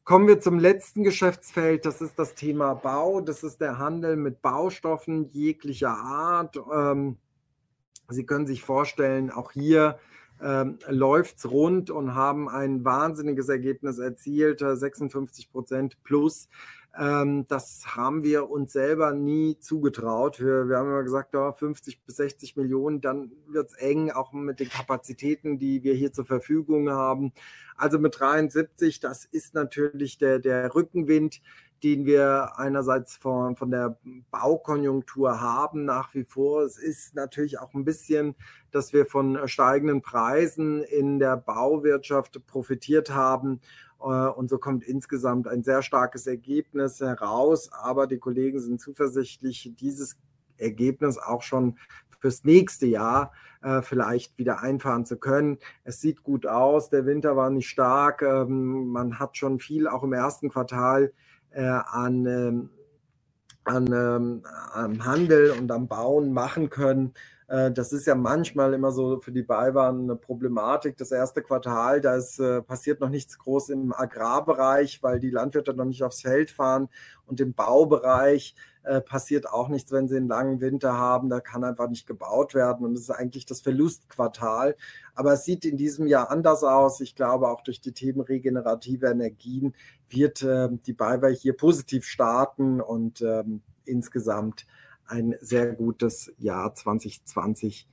[0.10, 3.22] Kommen wir zum letzten Geschäftsfeld, das ist das Thema Bau.
[3.22, 6.58] Das ist der Handel mit Baustoffen jeglicher Art.
[6.74, 7.18] Ähm,
[8.08, 10.00] Sie können sich vorstellen, auch hier
[10.42, 16.50] ähm, läuft es rund und haben ein wahnsinniges Ergebnis erzielt, 56 Prozent plus.
[17.00, 20.42] Ähm, das haben wir uns selber nie zugetraut.
[20.42, 24.34] Wir, wir haben immer gesagt, oh, 50 bis 60 Millionen, dann wird es eng, auch
[24.34, 27.32] mit den Kapazitäten, die wir hier zur Verfügung haben.
[27.78, 31.42] Also mit 73, das ist natürlich der, der Rückenwind,
[31.84, 33.98] den wir einerseits von, von der
[34.30, 36.64] Baukonjunktur haben nach wie vor.
[36.64, 38.36] Es ist natürlich auch ein bisschen,
[38.72, 43.62] dass wir von steigenden Preisen in der Bauwirtschaft profitiert haben
[44.08, 47.70] und so kommt insgesamt ein sehr starkes Ergebnis heraus.
[47.72, 50.18] Aber die Kollegen sind zuversichtlich, dieses
[50.58, 51.78] Ergebnis auch schon
[52.20, 53.32] fürs nächste Jahr
[53.62, 55.58] äh, vielleicht wieder einfahren zu können.
[55.84, 60.04] Es sieht gut aus, der Winter war nicht stark, ähm, man hat schon viel auch
[60.04, 61.14] im ersten Quartal
[61.52, 62.70] äh, an, ähm,
[63.64, 67.14] an ähm, am Handel und am Bauen machen können.
[67.50, 70.98] Äh, das ist ja manchmal immer so für die Beiwaren eine Problematik.
[70.98, 75.74] Das erste Quartal, da ist, äh, passiert noch nichts groß im Agrarbereich, weil die Landwirte
[75.74, 76.90] noch nicht aufs Feld fahren.
[77.26, 81.30] Und im Baubereich äh, passiert auch nichts, wenn sie einen langen Winter haben.
[81.30, 82.86] Da kann einfach nicht gebaut werden.
[82.86, 84.76] Und das ist eigentlich das Verlustquartal.
[85.16, 87.02] Aber es sieht in diesem Jahr anders aus.
[87.02, 89.74] Ich glaube, auch durch die Themen regenerative Energien
[90.08, 94.68] wird äh, die Beiware hier positiv starten und ähm, insgesamt
[95.10, 97.88] ein sehr gutes Jahr 2020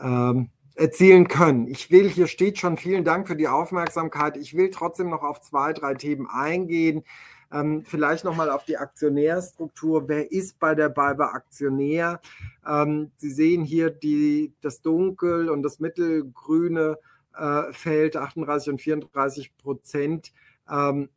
[0.00, 1.68] ähm, erzielen können.
[1.68, 4.36] Ich will, hier steht schon, vielen Dank für die Aufmerksamkeit.
[4.36, 7.04] Ich will trotzdem noch auf zwei, drei Themen eingehen.
[7.52, 10.08] Ähm, vielleicht nochmal auf die Aktionärstruktur.
[10.08, 12.20] Wer ist bei der BayWa Aktionär?
[12.66, 16.98] Ähm, Sie sehen hier die, das Dunkel- und das Mittelgrüne
[17.34, 20.32] äh, Feld, 38 und 34 Prozent.
[20.70, 21.08] Ähm,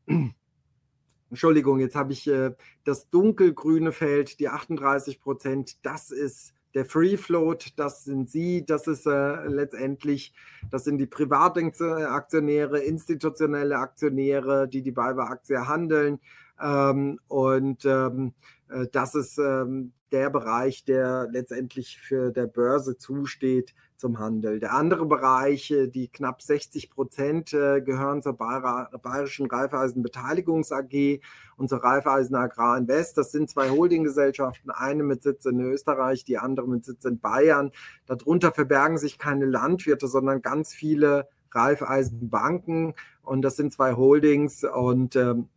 [1.29, 2.51] Entschuldigung, jetzt habe ich äh,
[2.83, 8.87] das dunkelgrüne Feld, die 38 Prozent, das ist der Free Float, das sind Sie, das
[8.87, 10.33] ist äh, letztendlich,
[10.69, 16.19] das sind die Privataktionäre, institutionelle Aktionäre, die die BayWa-Aktie handeln.
[16.61, 18.33] Ähm, und ähm,
[18.69, 24.59] äh, das ist ähm, der Bereich, der letztendlich für der Börse zusteht zum Handel.
[24.59, 31.19] Der andere Bereich, äh, die knapp 60 Prozent äh, gehören zur Bayerischen Raiffeisen Beteiligungs AG
[31.57, 33.17] und zur Raiffeisen Agrar Invest.
[33.17, 37.71] Das sind zwei Holdinggesellschaften, eine mit Sitz in Österreich, die andere mit Sitz in Bayern.
[38.05, 42.93] Darunter verbergen sich keine Landwirte, sondern ganz viele Raiffeisenbanken
[43.23, 45.49] und das sind zwei Holdings und ähm,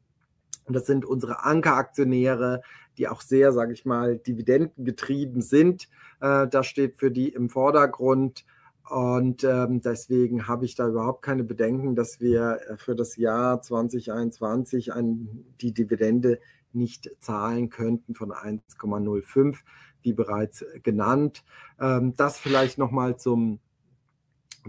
[0.65, 2.63] Und das sind unsere Ankeraktionäre,
[2.99, 5.89] die auch sehr, sage ich mal, dividendengetrieben sind.
[6.21, 8.45] Äh, das steht für die im Vordergrund.
[8.89, 13.63] Und ähm, deswegen habe ich da überhaupt keine Bedenken, dass wir äh, für das Jahr
[13.63, 16.41] 2021 ein, die Dividende
[16.73, 19.57] nicht zahlen könnten von 1,05,
[20.03, 21.45] wie bereits genannt.
[21.81, 23.61] Ähm, das vielleicht nochmal zum,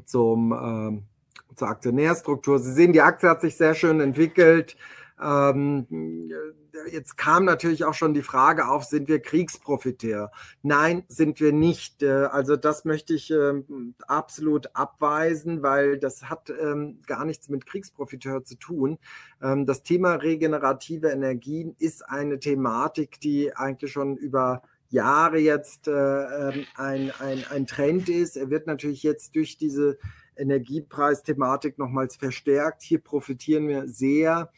[0.06, 1.04] zum, ähm,
[1.56, 2.60] zur Aktionärstruktur.
[2.60, 4.78] Sie sehen, die Aktie hat sich sehr schön entwickelt.
[5.22, 6.32] Ähm,
[6.92, 10.32] jetzt kam natürlich auch schon die Frage auf, sind wir Kriegsprofiteur?
[10.62, 12.04] Nein, sind wir nicht.
[12.04, 17.66] Äh, also das möchte ich ähm, absolut abweisen, weil das hat ähm, gar nichts mit
[17.66, 18.98] Kriegsprofiteur zu tun.
[19.42, 26.66] Ähm, das Thema regenerative Energien ist eine Thematik, die eigentlich schon über Jahre jetzt äh,
[26.76, 28.38] ein, ein, ein Trend ist.
[28.38, 29.98] Er wird natürlich jetzt durch diese
[30.38, 32.84] Energiepreisthematik nochmals verstärkt.
[32.84, 34.52] Hier profitieren wir sehr.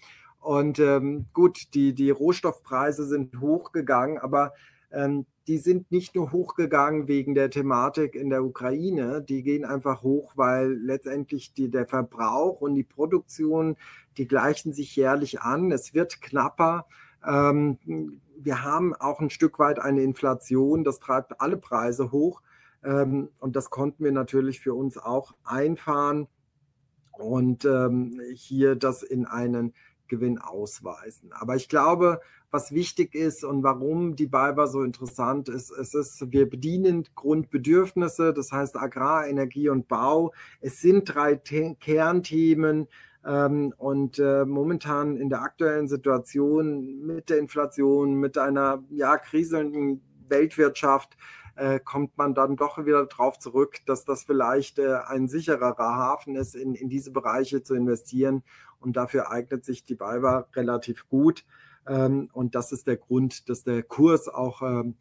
[0.46, 4.54] Und ähm, gut, die, die Rohstoffpreise sind hochgegangen, aber
[4.92, 10.04] ähm, die sind nicht nur hochgegangen wegen der Thematik in der Ukraine, die gehen einfach
[10.04, 13.76] hoch, weil letztendlich die, der Verbrauch und die Produktion,
[14.18, 15.72] die gleichen sich jährlich an.
[15.72, 16.86] Es wird knapper.
[17.28, 17.80] Ähm,
[18.38, 22.44] wir haben auch ein Stück weit eine Inflation, das treibt alle Preise hoch.
[22.84, 26.28] Ähm, und das konnten wir natürlich für uns auch einfahren
[27.14, 29.74] und ähm, hier das in einen
[30.08, 31.32] Gewinn ausweisen.
[31.34, 36.32] Aber ich glaube, was wichtig ist und warum die BayWa so interessant ist, es ist,
[36.32, 40.34] wir bedienen Grundbedürfnisse, das heißt Agrar, Energie und Bau.
[40.62, 42.88] Es sind drei The Kernthemen.
[43.26, 50.02] Ähm, und äh, momentan in der aktuellen Situation mit der Inflation, mit einer ja, kriselnden
[50.28, 51.18] Weltwirtschaft,
[51.56, 56.36] äh, kommt man dann doch wieder darauf zurück, dass das vielleicht äh, ein sichererer Hafen
[56.36, 58.44] ist, in, in diese Bereiche zu investieren.
[58.80, 61.46] Und dafür eignet sich die BayWa relativ gut.
[61.88, 64.96] Ähm, und das ist der Grund, dass der Kurs auch ähm,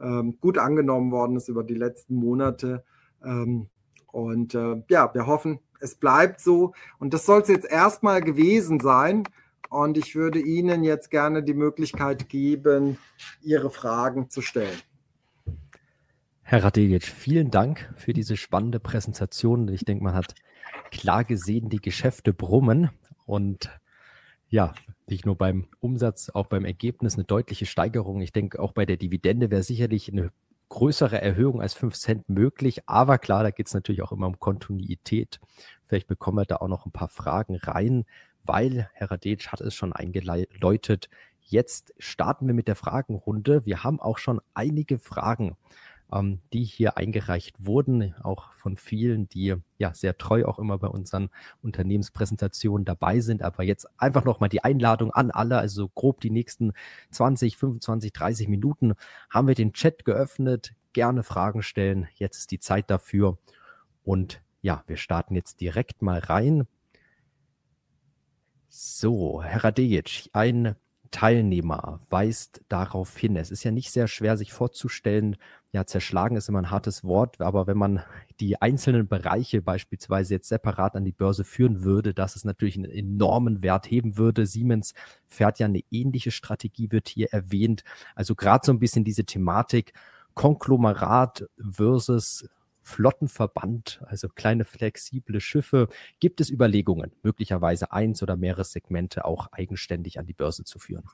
[0.00, 2.84] ähm, gut angenommen worden ist über die letzten Monate.
[3.24, 3.68] Ähm,
[4.12, 6.72] und äh, ja, wir hoffen, es bleibt so.
[6.98, 9.24] Und das soll es jetzt erstmal gewesen sein.
[9.68, 12.98] Und ich würde Ihnen jetzt gerne die Möglichkeit geben,
[13.40, 14.76] Ihre Fragen zu stellen.
[16.50, 19.68] Herr Radegic, vielen Dank für diese spannende Präsentation.
[19.68, 20.34] Ich denke, man hat
[20.90, 22.90] klar gesehen, die Geschäfte brummen
[23.24, 23.70] und
[24.48, 24.74] ja,
[25.06, 28.20] nicht nur beim Umsatz, auch beim Ergebnis eine deutliche Steigerung.
[28.20, 30.32] Ich denke, auch bei der Dividende wäre sicherlich eine
[30.70, 32.88] größere Erhöhung als 5 Cent möglich.
[32.88, 35.38] Aber klar, da geht es natürlich auch immer um Kontinuität.
[35.86, 38.06] Vielleicht bekommen wir da auch noch ein paar Fragen rein,
[38.42, 41.10] weil Herr Radetsch hat es schon eingeläutet.
[41.42, 43.64] Jetzt starten wir mit der Fragenrunde.
[43.66, 45.56] Wir haben auch schon einige Fragen
[46.12, 50.88] ähm, die hier eingereicht wurden, auch von vielen, die ja sehr treu auch immer bei
[50.88, 51.30] unseren
[51.62, 53.42] Unternehmenspräsentationen dabei sind.
[53.42, 56.72] Aber jetzt einfach nochmal die Einladung an alle, also grob die nächsten
[57.10, 58.94] 20, 25, 30 Minuten
[59.28, 60.74] haben wir den Chat geöffnet.
[60.92, 62.08] Gerne Fragen stellen.
[62.14, 63.38] Jetzt ist die Zeit dafür.
[64.02, 66.66] Und ja, wir starten jetzt direkt mal rein.
[68.68, 70.76] So, Herr Radejic, ein
[71.10, 73.36] Teilnehmer weist darauf hin.
[73.36, 75.36] Es ist ja nicht sehr schwer, sich vorzustellen,
[75.72, 78.02] ja, zerschlagen ist immer ein hartes Wort, aber wenn man
[78.40, 82.90] die einzelnen Bereiche beispielsweise jetzt separat an die Börse führen würde, dass es natürlich einen
[82.90, 84.46] enormen Wert heben würde.
[84.46, 84.94] Siemens
[85.28, 87.84] fährt ja eine ähnliche Strategie, wird hier erwähnt.
[88.16, 89.92] Also gerade so ein bisschen diese Thematik
[90.34, 92.48] Konglomerat versus
[92.90, 95.88] Flottenverband, also kleine flexible Schiffe.
[96.18, 101.04] Gibt es Überlegungen, möglicherweise eins oder mehrere Segmente auch eigenständig an die Börse zu führen?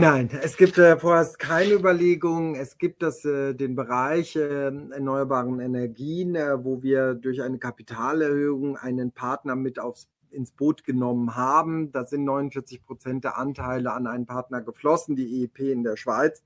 [0.00, 2.54] Nein, es gibt äh, vorerst keine Überlegungen.
[2.54, 8.78] Es gibt das, äh, den Bereich äh, erneuerbaren Energien, äh, wo wir durch eine Kapitalerhöhung
[8.78, 11.92] einen Partner mit aufs, ins Boot genommen haben.
[11.92, 16.42] Da sind 49 Prozent der Anteile an einen Partner geflossen, die EEP in der Schweiz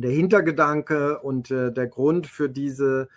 [0.00, 3.08] der Hintergedanke und äh, der Grund für diese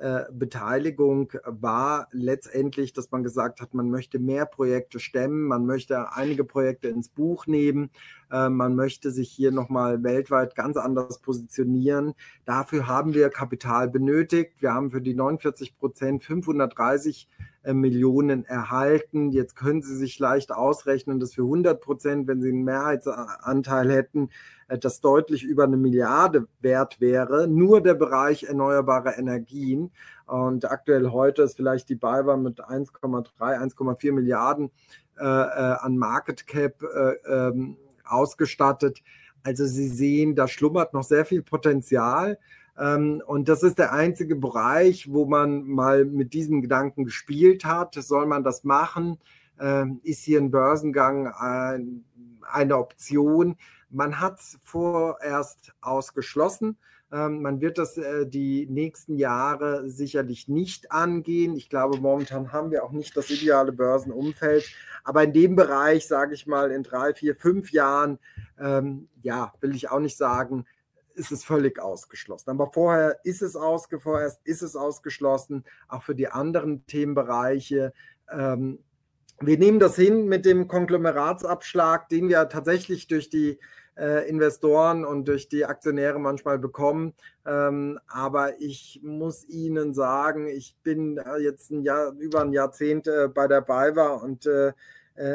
[0.00, 6.14] äh, Beteiligung war letztendlich, dass man gesagt hat, man möchte mehr Projekte stemmen, man möchte
[6.14, 7.90] einige Projekte ins Buch nehmen,
[8.32, 12.14] äh, man möchte sich hier nochmal weltweit ganz anders positionieren.
[12.46, 14.54] Dafür haben wir Kapital benötigt.
[14.60, 19.32] Wir haben für die 49 Prozent 530 äh, Millionen erhalten.
[19.32, 24.30] Jetzt können Sie sich leicht ausrechnen, dass für 100 Prozent, wenn Sie einen Mehrheitsanteil hätten,
[24.68, 27.48] äh, das deutlich über eine Milliarde wert wäre.
[27.48, 29.90] Nur der Bereich erneuerbare Energien.
[30.26, 34.70] Und aktuell heute ist vielleicht die BayWa mit 1,3, 1,4 Milliarden
[35.18, 39.02] äh, äh, an Market Cap äh, ähm, ausgestattet.
[39.42, 42.38] Also Sie sehen, da schlummert noch sehr viel Potenzial.
[42.80, 47.94] Ähm, und das ist der einzige Bereich, wo man mal mit diesem Gedanken gespielt hat.
[47.94, 49.18] Soll man das machen?
[49.60, 52.04] äh, ist hier ein Börsengang ein,
[52.50, 53.56] eine Option.
[53.90, 56.78] Man hat es vorerst ausgeschlossen.
[57.12, 61.56] Ähm, man wird das äh, die nächsten Jahre sicherlich nicht angehen.
[61.56, 64.64] Ich glaube, momentan haben wir auch nicht das ideale Börsenumfeld.
[65.04, 68.18] Aber in dem Bereich, sage ich mal, in drei, vier, fünf Jahren,
[68.58, 70.66] ähm, ja, will ich auch nicht sagen,
[71.14, 72.50] ist es völlig ausgeschlossen.
[72.50, 77.92] Aber vorher ist es ausge vorerst ist es ausgeschlossen, auch für die anderen Themenbereiche.
[78.30, 78.78] Ähm,
[79.40, 83.58] wir nehmen das hin mit dem Konglomeratsabschlag, den wir tatsächlich durch die
[83.96, 87.14] äh, Investoren und durch die Aktionäre manchmal bekommen.
[87.46, 93.06] Ähm, aber ich muss Ihnen sagen, ich bin äh, jetzt ein Jahr, über ein Jahrzehnt
[93.06, 94.72] äh, bei der BayWa und äh,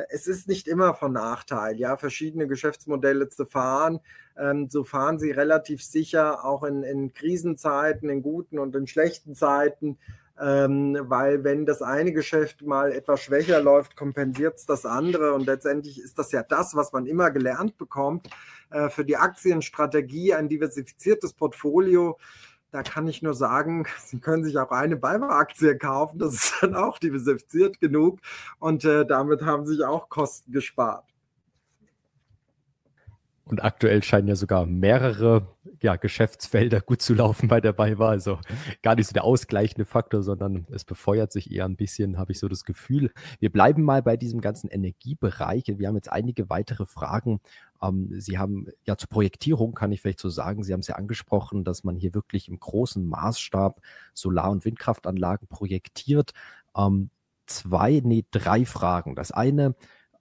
[0.10, 4.00] es ist nicht immer von Nachteil, ja, verschiedene Geschäftsmodelle zu fahren.
[4.38, 9.36] Ähm, so fahren Sie relativ sicher auch in, in Krisenzeiten, in guten und in schlechten
[9.36, 9.98] Zeiten
[10.40, 15.46] ähm, weil wenn das eine Geschäft mal etwas schwächer läuft, kompensiert es das andere und
[15.46, 18.30] letztendlich ist das ja das, was man immer gelernt bekommt.
[18.70, 22.18] Äh, für die Aktienstrategie ein diversifiziertes Portfolio,
[22.72, 26.76] da kann ich nur sagen, Sie können sich auch eine BayWa-Aktie kaufen, das ist dann
[26.76, 28.20] auch diversifiziert genug
[28.60, 31.15] und äh, damit haben sich auch Kosten gespart.
[33.48, 35.48] Und aktuell scheinen ja sogar mehrere
[35.80, 38.10] ja, Geschäftsfelder gut zu laufen bei der BayWa.
[38.10, 38.40] Also
[38.82, 42.40] gar nicht so der ausgleichende Faktor, sondern es befeuert sich eher ein bisschen, habe ich
[42.40, 43.12] so das Gefühl.
[43.40, 45.66] Wir bleiben mal bei diesem ganzen Energiebereich.
[45.68, 47.40] Wir haben jetzt einige weitere Fragen.
[47.84, 50.96] Ähm, Sie haben ja zur Projektierung, kann ich vielleicht so sagen, Sie haben es ja
[50.96, 53.80] angesprochen, dass man hier wirklich im großen Maßstab
[54.16, 56.32] Solar- und Windkraftanlagen projektiert.
[56.76, 57.12] Ähm,
[57.46, 59.16] zwei, nee, drei Fragen.
[59.16, 59.76] Das eine,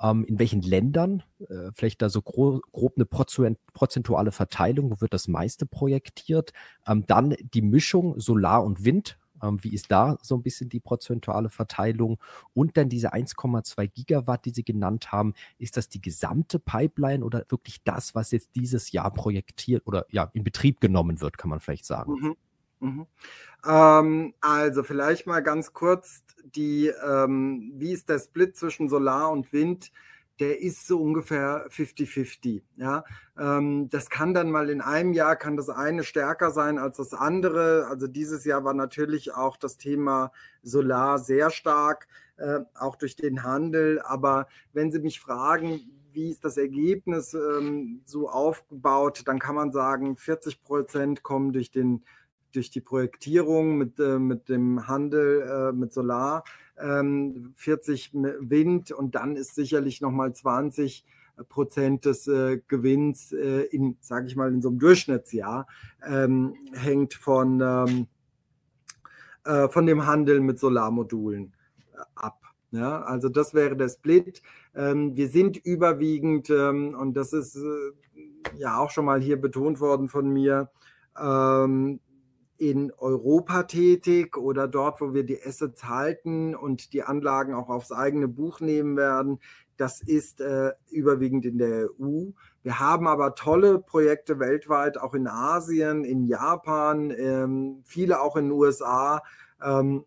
[0.05, 5.15] ähm, in welchen Ländern, äh, vielleicht da so gro grob eine prozentuale Verteilung, wo wird
[5.15, 6.53] das meiste projektiert,
[6.87, 10.81] ähm, dann die Mischung Solar und Wind, ähm, wie ist da so ein bisschen die
[10.81, 12.19] prozentuale Verteilung
[12.53, 17.45] und dann diese 1,2 Gigawatt, die Sie genannt haben, ist das die gesamte Pipeline oder
[17.49, 21.61] wirklich das, was jetzt dieses Jahr projektiert oder ja in Betrieb genommen wird, kann man
[21.61, 22.13] vielleicht sagen?
[22.13, 22.37] Mhm.
[22.85, 23.07] Mhm.
[23.66, 29.53] Ähm, also vielleicht mal ganz kurz, die, ähm, wie ist der Split zwischen Solar und
[29.53, 29.91] Wind?
[30.41, 32.62] Der ist so ungefähr 50-50.
[32.76, 33.05] Ja?
[33.39, 37.14] Ähm, das kann dann mal in einem Jahr, kann das eine stärker sein als das
[37.14, 37.87] andere.
[37.89, 40.32] Also dieses Jahr war natürlich auch das Thema
[40.62, 44.03] Solar sehr stark, äh, auch durch den Handel.
[44.03, 45.80] Aber wenn Sie mich fragen,
[46.12, 51.70] wie ist das Ergebnis ähm, so aufgebaut, dann kann man sagen, 40 Prozent kommen durch
[51.70, 52.05] den
[52.55, 56.45] durch die Projektierung mit, äh, mit dem Handel äh, mit Solar,
[56.79, 61.05] ähm, 40 Wind und dann ist sicherlich nochmal 20
[61.49, 65.67] Prozent des äh, Gewinns äh, in, sage ich mal, in so einem Durchschnittsjahr
[66.07, 68.07] ähm, hängt von, ähm,
[69.45, 71.53] äh, von dem Handel mit Solarmodulen
[71.93, 72.41] äh, ab.
[72.71, 74.43] Ja, also das wäre der Split.
[74.75, 77.57] Ähm, wir sind überwiegend, ähm, und das ist
[78.59, 80.71] ja auch schon mal hier betont worden von mir,
[81.21, 82.01] ähm,
[82.57, 87.93] in Europa tätig oder dort, wo wir die Assets halten und die Anlagen auch aufs
[87.93, 89.41] eigene Buch nehmen werden.
[89.77, 92.31] Das ist äh, überwiegend in der EU.
[92.63, 98.45] Wir haben aber tolle Projekte weltweit, auch in Asien, in Japan, ähm, viele auch in
[98.45, 99.23] den USA.
[99.63, 100.05] Ähm,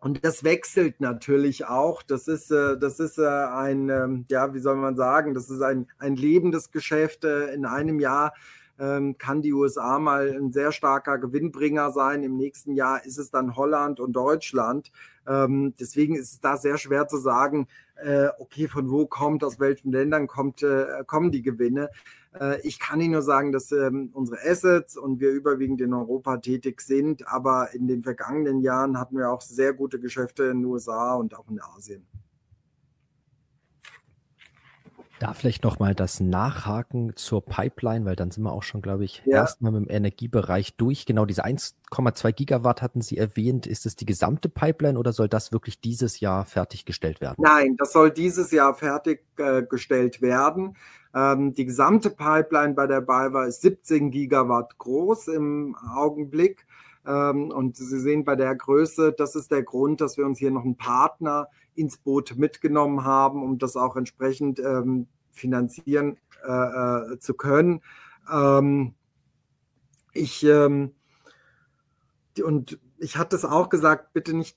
[0.00, 2.02] und das wechselt natürlich auch.
[2.02, 5.62] Das ist, äh, das ist äh, ein, ähm, ja, wie soll man sagen, das ist
[5.62, 7.24] ein, ein lebendes Geschäft.
[7.24, 8.32] Äh, in einem Jahr
[8.78, 12.22] ähm, kann die USA mal ein sehr starker Gewinnbringer sein.
[12.22, 14.92] Im nächsten Jahr ist es dann Holland und Deutschland.
[15.26, 19.58] Ähm, deswegen ist es da sehr schwer zu sagen, äh, okay, von wo kommt, aus
[19.58, 21.90] welchen Ländern kommt, äh, kommen die Gewinne.
[22.38, 26.36] Äh, ich kann Ihnen nur sagen, dass ähm, unsere Assets und wir überwiegend in Europa
[26.38, 30.66] tätig sind, aber in den vergangenen Jahren hatten wir auch sehr gute Geschäfte in den
[30.66, 32.06] USA und auch in Asien.
[35.18, 39.22] Da vielleicht nochmal das Nachhaken zur Pipeline, weil dann sind wir auch schon, glaube ich,
[39.24, 39.38] ja.
[39.38, 41.06] erstmal mit dem Energiebereich durch.
[41.06, 43.66] Genau diese 1,2 Gigawatt hatten Sie erwähnt.
[43.66, 47.36] Ist es die gesamte Pipeline oder soll das wirklich dieses Jahr fertiggestellt werden?
[47.38, 50.76] Nein, das soll dieses Jahr fertiggestellt äh, werden.
[51.14, 56.66] Ähm, die gesamte Pipeline bei der BayWa ist 17 Gigawatt groß im Augenblick.
[57.06, 60.50] Ähm, und Sie sehen bei der Größe, das ist der Grund, dass wir uns hier
[60.50, 67.18] noch einen Partner ins Boot mitgenommen haben, um das auch entsprechend ähm, finanzieren äh, äh,
[67.18, 67.82] zu können.
[68.32, 68.94] Ähm,
[70.12, 70.92] ich ähm,
[72.42, 74.56] und ich hatte es auch gesagt, bitte nicht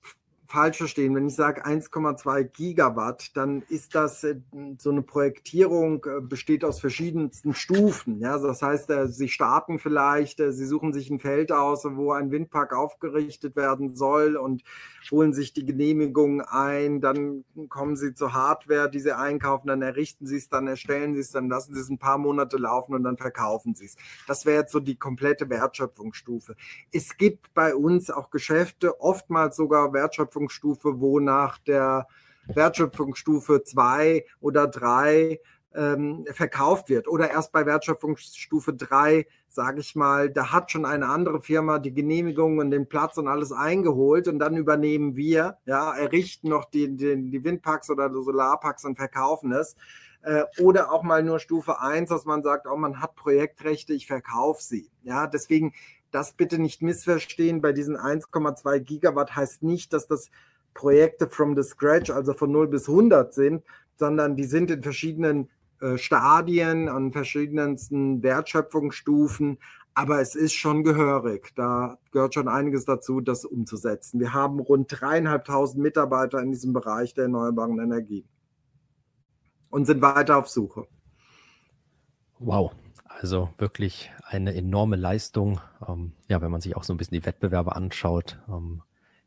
[0.50, 1.14] falsch verstehen.
[1.14, 4.40] Wenn ich sage 1,2 Gigawatt, dann ist das äh,
[4.80, 8.20] so eine Projektierung, äh, besteht aus verschiedensten Stufen.
[8.20, 12.32] Ja, das heißt, äh, Sie starten vielleicht, Sie suchen sich ein Feld aus, wo ein
[12.32, 14.64] Windpark aufgerichtet werden soll und
[15.12, 17.00] holen sich die Genehmigung ein.
[17.00, 21.22] Dann kommen Sie zur Hardware, die Sie einkaufen, dann errichten Sie es, dann erstellen Sie
[21.22, 23.98] es, dann lassen Sie es ein paar Monate laufen und dann verkaufen Sie es.
[24.28, 26.56] Das wäre jetzt so die komplette Wertschöpfungsstufe.
[26.92, 29.94] Es gibt bei uns auch Geschäfte, oftmals sogar
[30.40, 32.08] Wertschöpfungsstufe, wo nach der
[32.48, 35.40] Wertschöpfungsstufe zwei oder drei
[35.76, 37.08] ähm, verkauft wird.
[37.08, 41.94] Oder erst bei Wertschöpfungsstufe drei, sage ich mal, da hat schon eine andere Firma die
[41.94, 46.96] Genehmigung und den Platz und alles eingeholt und dann übernehmen wir, ja, errichten noch die,
[46.96, 49.76] die, die Windparks oder die Solarparks und verkaufen es.
[50.22, 54.08] Äh, oder auch mal nur Stufe eins, dass man sagt, oh, man hat Projektrechte, ich
[54.08, 54.90] verkaufe sie.
[55.04, 55.74] Ja, deswegen
[56.12, 57.62] das bitte nicht missverstehen.
[57.62, 60.30] Bei diesen 1,2 Gigawatt heißt nicht, dass das
[60.74, 63.64] Projekte from the scratch, also von 0 bis 100 sind,
[63.98, 65.50] sondern die sind in verschiedenen
[65.82, 69.58] äh, Stadien, an verschiedensten Wertschöpfungsstufen.
[69.94, 71.52] Aber es ist schon gehörig.
[71.56, 74.20] Da gehört schon einiges dazu, das umzusetzen.
[74.20, 78.26] Wir haben rund dreieinhalbtausend Mitarbeiter in diesem Bereich der erneuerbaren Energie
[79.70, 80.88] und sind weiter auf Suche.
[82.40, 82.72] Wow,
[83.22, 85.60] also wirklich eine enorme Leistung.
[85.88, 88.82] Ähm, ja, wenn man sich auch so ein bisschen die Wettbewerbe anschaut, ähm,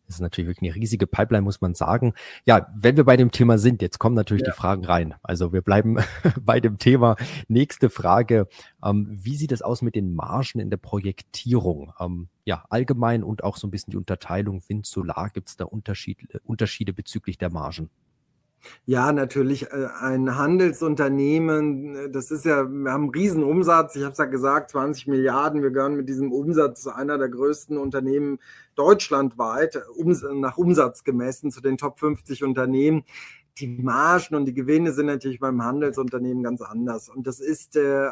[0.09, 2.15] ist natürlich wirklich eine riesige Pipeline, muss man sagen.
[2.45, 4.51] Ja, wenn wir bei dem Thema sind, jetzt kommen natürlich ja.
[4.51, 5.15] die Fragen rein.
[5.23, 5.99] Also wir bleiben
[6.41, 7.17] bei dem Thema.
[7.49, 8.49] Nächste Frage.
[8.85, 11.93] Ähm, wie sieht es aus mit den Margen in der Projektierung?
[12.01, 15.31] Ähm, ja, allgemein und auch so ein bisschen die Unterteilung Wind, Solar.
[15.31, 17.91] Gibt es da Unterschiede, Unterschiede bezüglich der Margen?
[18.85, 24.13] Ja, natürlich äh, ein Handelsunternehmen, äh, das ist ja, wir haben einen Riesenumsatz, ich habe
[24.13, 28.39] es ja gesagt, 20 Milliarden, wir gehören mit diesem Umsatz zu einer der größten Unternehmen
[28.75, 29.83] deutschlandweit,
[30.35, 33.05] nach Umsatz gemessen zu den Top 50 Unternehmen.
[33.59, 37.11] Die Margen und die Gewinne sind natürlich beim Handelsunternehmen ganz anders.
[37.11, 38.09] Und das ist äh,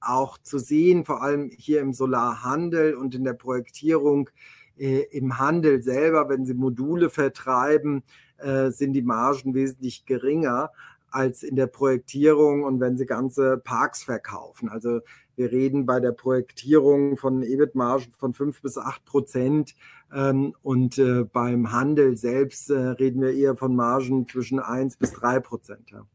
[0.00, 4.28] auch zu sehen, vor allem hier im Solarhandel und in der Projektierung
[4.76, 8.02] äh, im Handel selber, wenn sie Module vertreiben,
[8.42, 10.70] äh, sind die Margen wesentlich geringer
[11.10, 14.68] als in der Projektierung und wenn sie ganze Parks verkaufen.
[14.68, 15.00] Also
[15.36, 19.74] wir reden bei der Projektierung von EBIT-Margen von 5 bis 8 Prozent
[20.12, 25.12] ähm, und äh, beim Handel selbst äh, reden wir eher von Margen zwischen 1 bis
[25.12, 25.90] 3 Prozent.
[25.90, 26.06] Ja.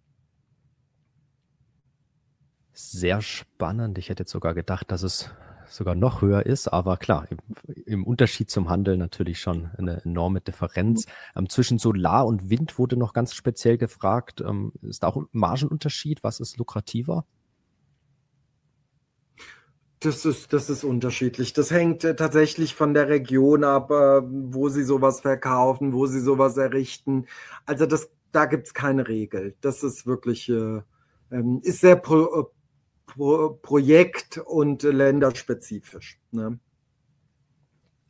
[2.74, 3.98] Sehr spannend.
[3.98, 5.32] Ich hätte jetzt sogar gedacht, dass es
[5.70, 7.38] sogar noch höher ist, aber klar, im,
[7.86, 11.06] im Unterschied zum Handel natürlich schon eine enorme Differenz.
[11.36, 14.42] Ähm, zwischen Solar und Wind wurde noch ganz speziell gefragt.
[14.42, 16.24] Ähm, ist da auch ein Margenunterschied?
[16.24, 17.26] Was ist lukrativer?
[20.00, 21.54] Das ist, das ist unterschiedlich.
[21.54, 26.20] Das hängt äh, tatsächlich von der Region ab, äh, wo sie sowas verkaufen, wo sie
[26.20, 27.26] sowas errichten.
[27.66, 29.56] Also das, da gibt es keine Regel.
[29.62, 30.82] Das ist wirklich, äh,
[31.32, 32.52] ähm, ist sehr pro,
[33.08, 36.20] Pro Projekt- und länderspezifisch.
[36.32, 36.60] Ne?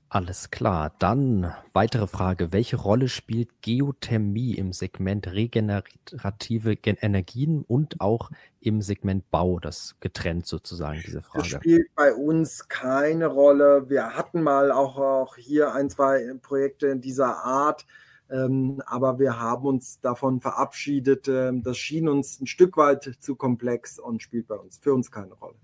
[0.09, 0.95] Alles klar.
[0.99, 2.53] Dann weitere Frage.
[2.53, 8.31] Welche Rolle spielt Geothermie im Segment regenerative Energien und auch
[8.61, 9.59] im Segment Bau?
[9.59, 11.49] Das getrennt sozusagen, diese Frage.
[11.49, 13.89] Das spielt bei uns keine Rolle.
[13.89, 17.85] Wir hatten mal auch, auch hier ein, zwei Projekte dieser Art.
[18.29, 21.27] Ähm, aber wir haben uns davon verabschiedet.
[21.27, 25.11] Ähm, das schien uns ein Stück weit zu komplex und spielt bei uns für uns
[25.11, 25.55] keine Rolle.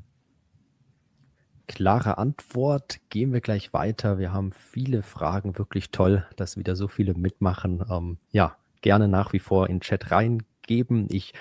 [1.67, 2.99] Klare Antwort.
[3.09, 4.17] Gehen wir gleich weiter.
[4.17, 5.57] Wir haben viele Fragen.
[5.57, 7.83] Wirklich toll, dass wieder so viele mitmachen.
[7.89, 11.07] Ähm, ja, gerne nach wie vor in den Chat reingeben.
[11.09, 11.33] Ich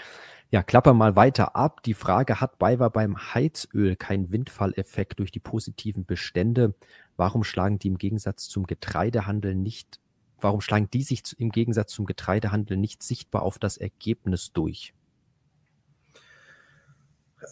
[0.52, 1.82] ja, klapper mal weiter ab.
[1.82, 6.74] Die Frage, hat BayWa beim Heizöl keinen Windfalleffekt durch die positiven Bestände?
[7.16, 9.98] Warum schlagen die im Gegensatz zum Getreidehandel nicht
[10.42, 14.92] Warum schlagen die sich im Gegensatz zum Getreidehandel nicht sichtbar auf das Ergebnis durch?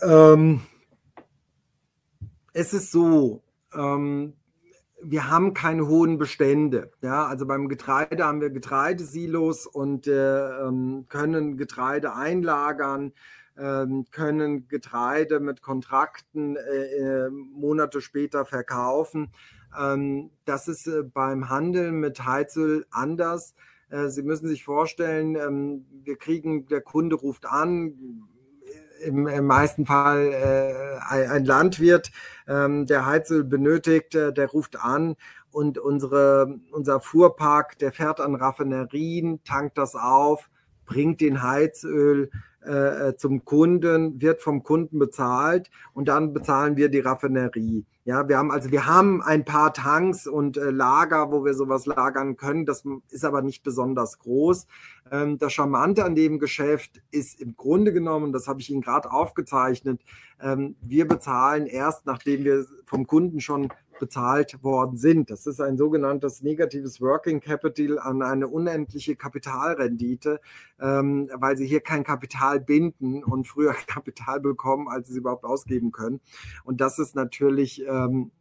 [0.02, 0.60] Ähm,
[2.52, 3.42] es ist so,
[3.74, 4.34] ähm,
[5.02, 6.90] wir haben keine hohen Bestände.
[7.00, 13.12] Ja, also beim Getreide haben wir Getreidesilos und äh, ähm, können Getreide einlagern,
[13.56, 19.30] äh, können Getreide mit Kontrakten äh, äh Monate später verkaufen.
[19.78, 23.54] Ähm, das ist äh, beim Handel mit Heizöl anders.
[23.90, 28.26] Äh, Sie müssen sich vorstellen, ähm, wir kriegen, der Kunde ruft an,
[29.02, 32.10] im, im meisten Fall äh, ein Landwirt,
[32.46, 35.16] ähm, der Heizöl benötigt, der ruft an
[35.50, 40.50] und unsere, unser Fuhrpark, der fährt an Raffinerien, tankt das auf,
[40.84, 42.30] bringt den Heizöl
[42.62, 47.84] äh, zum Kunden, wird vom Kunden bezahlt und dann bezahlen wir die Raffinerie.
[48.04, 51.86] Ja, wir haben also wir haben ein paar Tanks und äh, Lager, wo wir sowas
[51.86, 52.66] lagern können.
[52.66, 54.66] Das ist aber nicht besonders groß.
[55.10, 59.12] Ähm, das Charmante an dem Geschäft ist im Grunde genommen, das habe ich Ihnen gerade
[59.12, 60.00] aufgezeichnet,
[60.42, 63.68] ähm, wir bezahlen erst, nachdem wir vom Kunden schon
[64.00, 65.30] bezahlt worden sind.
[65.30, 70.40] Das ist ein sogenanntes negatives Working Capital an eine unendliche Kapitalrendite,
[70.80, 75.44] ähm, weil sie hier kein Kapital binden und früher Kapital bekommen, als sie es überhaupt
[75.44, 76.20] ausgeben können.
[76.64, 78.32] Und das ist natürlich ähm,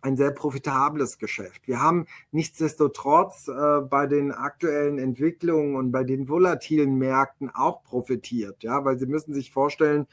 [0.00, 1.66] ein sehr profitables Geschäft.
[1.66, 8.62] Wir haben nichtsdestotrotz äh, bei den aktuellen Entwicklungen und bei den volatilen Märkten auch profitiert,
[8.62, 10.06] ja, weil Sie müssen sich vorstellen,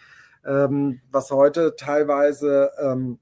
[0.45, 3.19] ähm, was heute teilweise ähm,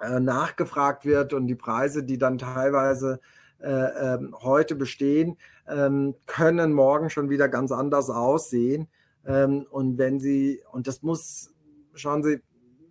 [0.00, 3.20] äh, nachgefragt wird und die Preise, die dann teilweise
[3.58, 8.88] äh, äh, heute bestehen, ähm, können morgen schon wieder ganz anders aussehen.
[9.26, 11.54] Ähm, und wenn Sie, und das muss,
[11.94, 12.40] schauen Sie,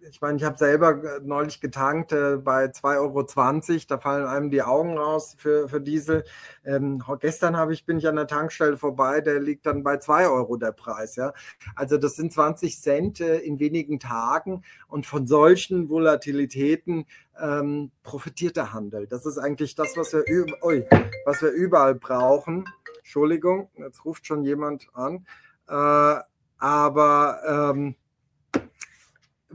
[0.09, 3.85] ich meine, ich habe selber äh, neulich getankt äh, bei 2,20 Euro.
[3.87, 6.23] Da fallen einem die Augen raus für, für Diesel.
[6.63, 10.57] Ähm, gestern ich, bin ich an der Tankstelle vorbei, der liegt dann bei 2 Euro
[10.57, 11.15] der Preis.
[11.15, 11.33] Ja?
[11.75, 17.05] Also das sind 20 Cent äh, in wenigen Tagen und von solchen Volatilitäten
[17.39, 19.07] ähm, profitiert der Handel.
[19.07, 20.23] Das ist eigentlich das, was wir,
[20.63, 20.85] ui,
[21.25, 22.65] was wir überall brauchen.
[22.97, 25.25] Entschuldigung, jetzt ruft schon jemand an.
[25.67, 26.21] Äh,
[26.57, 27.95] aber ähm,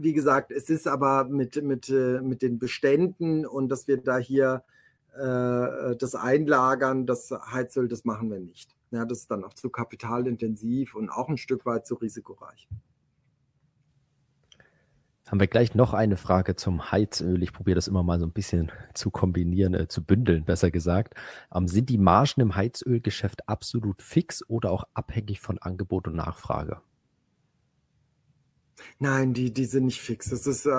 [0.02, 4.18] wie gesagt, es ist aber mit, mit, äh, mit den Beständen und dass wir da
[4.18, 4.64] hier
[5.14, 8.76] äh, das einlagern, das Heizöl, das machen wir nicht.
[8.90, 12.68] Ja, das ist dann auch zu kapitalintensiv und auch ein Stück weit zu risikoreich.
[15.28, 17.40] Haben wir gleich noch eine Frage zum Heizöl.
[17.44, 21.14] Ich probiere das immer mal so ein bisschen zu kombinieren, äh, zu bündeln, besser gesagt.
[21.54, 26.80] Ähm, sind die Margen im Heizölgeschäft absolut fix oder auch abhängig von Angebot und Nachfrage?
[28.98, 30.30] Nein, die, die sind nicht fix.
[30.30, 30.70] Das ist äh,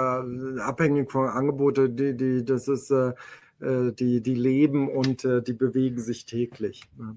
[0.59, 3.13] abhängig von Angeboten, die, die, das ist, äh,
[3.61, 6.81] äh, die, die leben und äh, die bewegen sich täglich.
[6.99, 7.15] Ja.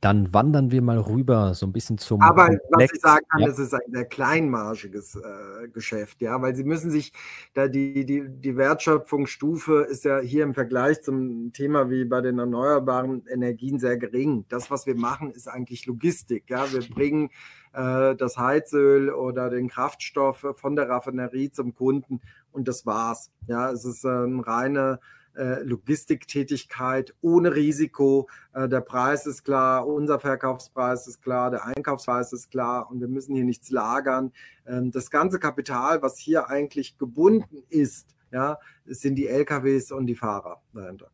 [0.00, 2.20] Dann wandern wir mal rüber, so ein bisschen zum.
[2.20, 3.48] Aber was ich sagen kann, ja.
[3.48, 7.12] es ist ein sehr kleinmargiges äh, Geschäft, ja, weil Sie müssen sich,
[7.54, 12.38] da die, die, die Wertschöpfungsstufe ist ja hier im Vergleich zum Thema wie bei den
[12.38, 14.44] erneuerbaren Energien sehr gering.
[14.48, 16.70] Das, was wir machen, ist eigentlich Logistik, ja.
[16.70, 17.30] Wir bringen
[17.72, 22.20] äh, das Heizöl oder den Kraftstoff von der Raffinerie zum Kunden
[22.52, 23.30] und das war's.
[23.46, 25.00] Ja, es ist äh, eine reine
[25.36, 28.28] äh, Logistiktätigkeit ohne Risiko.
[28.52, 33.08] Äh, der Preis ist klar, unser Verkaufspreis ist klar, der Einkaufspreis ist klar und wir
[33.08, 34.32] müssen hier nichts lagern.
[34.66, 40.16] Ähm, das ganze Kapital, was hier eigentlich gebunden ist, ja, sind die LKWs und die
[40.16, 41.10] Fahrer dahinter.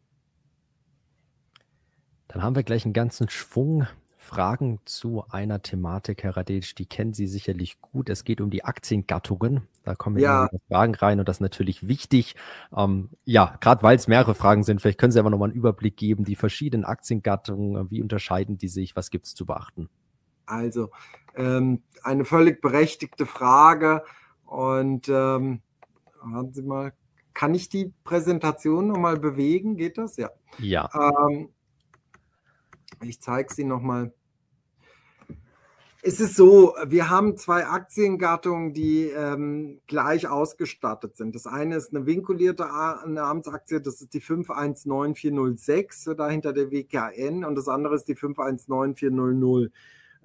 [2.29, 3.87] Dann haben wir gleich einen ganzen Schwung
[4.23, 8.09] Fragen zu einer Thematik, Herr Radetsch, die kennen Sie sicherlich gut.
[8.09, 9.67] Es geht um die Aktiengattungen.
[9.83, 10.49] Da kommen ja.
[10.69, 12.37] Fragen rein und das ist natürlich wichtig.
[12.75, 15.97] Ähm, ja, gerade weil es mehrere Fragen sind, vielleicht können Sie aber nochmal einen Überblick
[15.97, 19.89] geben, die verschiedenen Aktiengattungen, wie unterscheiden die sich, was gibt es zu beachten?
[20.47, 20.91] Also,
[21.35, 24.05] ähm, eine völlig berechtigte Frage
[24.47, 25.63] und ähm,
[26.23, 26.93] warten Sie mal,
[27.35, 29.77] kann ich die Präsentation nochmal bewegen?
[29.77, 30.17] Geht das?
[30.17, 30.31] Ja.
[30.59, 30.89] Ja.
[30.95, 31.49] Ähm,
[33.03, 34.13] ich zeige sie nochmal.
[36.05, 41.37] Es ist so, wir haben zwei Aktiengattungen, die ähm, gleich ausgestattet sind.
[41.37, 42.65] Das eine ist eine vinkulierte
[43.07, 49.71] Namensaktie, das ist die 519406, dahinter der WKN, und das andere ist die 519400.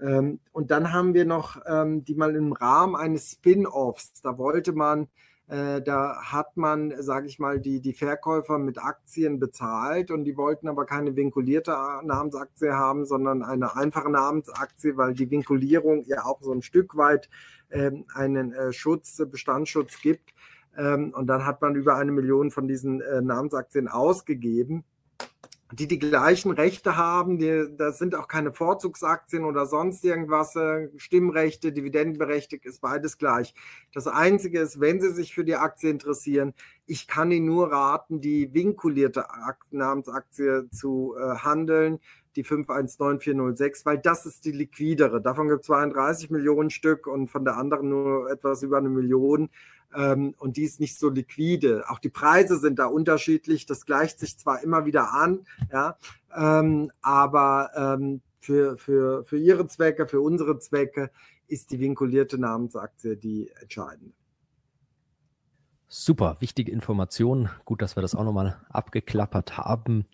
[0.02, 4.74] Ähm, und dann haben wir noch ähm, die mal im Rahmen eines Spin-offs, da wollte
[4.74, 5.08] man
[5.50, 10.68] da hat man, sage ich mal, die, die Verkäufer mit Aktien bezahlt und die wollten
[10.68, 11.72] aber keine vinkulierte
[12.04, 17.30] Namensaktie haben, sondern eine einfache Namensaktie, weil die Vinkulierung ja auch so ein Stück weit
[17.72, 20.34] ähm, einen äh, Schutz, Bestandsschutz gibt.
[20.78, 24.84] Ähm, und dann hat man über eine Million von diesen äh, Namensaktien ausgegeben
[25.72, 27.38] die die gleichen Rechte haben.
[27.38, 30.56] Die, das sind auch keine Vorzugsaktien oder sonst irgendwas.
[30.56, 33.54] Äh, Stimmrechte, Dividendenberechtigt ist beides gleich.
[33.94, 36.54] Das Einzige ist, wenn Sie sich für die Aktie interessieren,
[36.86, 39.26] ich kann Ihnen nur raten, die vinkulierte
[39.72, 42.00] Namensaktie zu äh, handeln,
[42.38, 45.22] die 519406, weil das ist die liquidere.
[45.22, 49.50] Davon gibt es 32 Millionen Stück und von der anderen nur etwas über eine Million
[49.94, 51.86] und die ist nicht so liquide.
[51.88, 53.66] Auch die Preise sind da unterschiedlich.
[53.66, 55.98] Das gleicht sich zwar immer wieder an, ja,
[56.36, 61.12] ähm, aber ähm, für, für, für ihre Zwecke, für unsere Zwecke
[61.48, 64.14] ist die vinkulierte Namensaktie die entscheidende.
[65.90, 67.50] Super, wichtige Information.
[67.64, 70.06] Gut, dass wir das auch nochmal abgeklappert haben.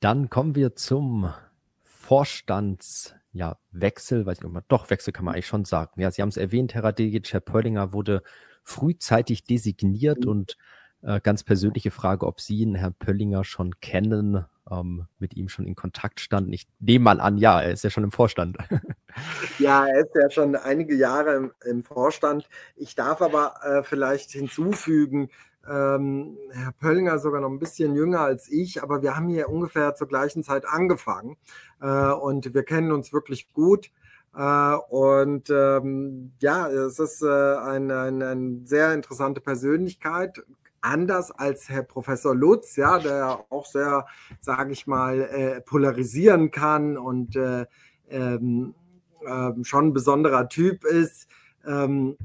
[0.00, 1.32] Dann kommen wir zum
[1.82, 5.98] Vorstandswechsel, ja, Wechsel, weiß ich nicht, doch, Wechsel kann man eigentlich schon sagen.
[6.00, 8.22] Ja, Sie haben es erwähnt, Herr Radejic, Herr Pöllinger wurde
[8.62, 10.30] frühzeitig designiert mhm.
[10.30, 10.56] und
[11.02, 15.66] äh, ganz persönliche Frage, ob Sie ihn, Herrn Pöllinger, schon kennen, ähm, mit ihm schon
[15.66, 16.52] in Kontakt standen.
[16.52, 18.56] Ich nehme mal an, ja, er ist ja schon im Vorstand.
[19.58, 22.48] Ja, er ist ja schon einige Jahre im, im Vorstand.
[22.76, 25.28] Ich darf aber äh, vielleicht hinzufügen,
[25.68, 29.94] ähm, Herr Pöllinger sogar noch ein bisschen jünger als ich, aber wir haben hier ungefähr
[29.94, 31.36] zur gleichen Zeit angefangen
[31.82, 33.90] äh, und wir kennen uns wirklich gut.
[34.34, 40.42] Uh, und ähm, ja, es ist äh, eine, eine, eine, sehr interessante Persönlichkeit,
[40.80, 44.06] anders als Herr Professor Lutz, ja, der auch sehr,
[44.40, 47.66] sage ich mal, äh, polarisieren kann und äh,
[48.08, 48.74] ähm,
[49.26, 51.28] ähm, schon ein besonderer Typ ist.
[51.66, 52.16] Ähm,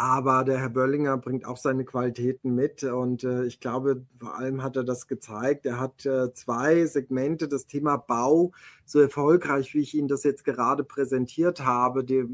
[0.00, 4.62] aber der Herr Böllinger bringt auch seine Qualitäten mit und äh, ich glaube, vor allem
[4.62, 5.66] hat er das gezeigt.
[5.66, 8.52] Er hat äh, zwei Segmente, das Thema Bau,
[8.86, 12.02] so erfolgreich, wie ich Ihnen das jetzt gerade präsentiert habe.
[12.02, 12.24] Die,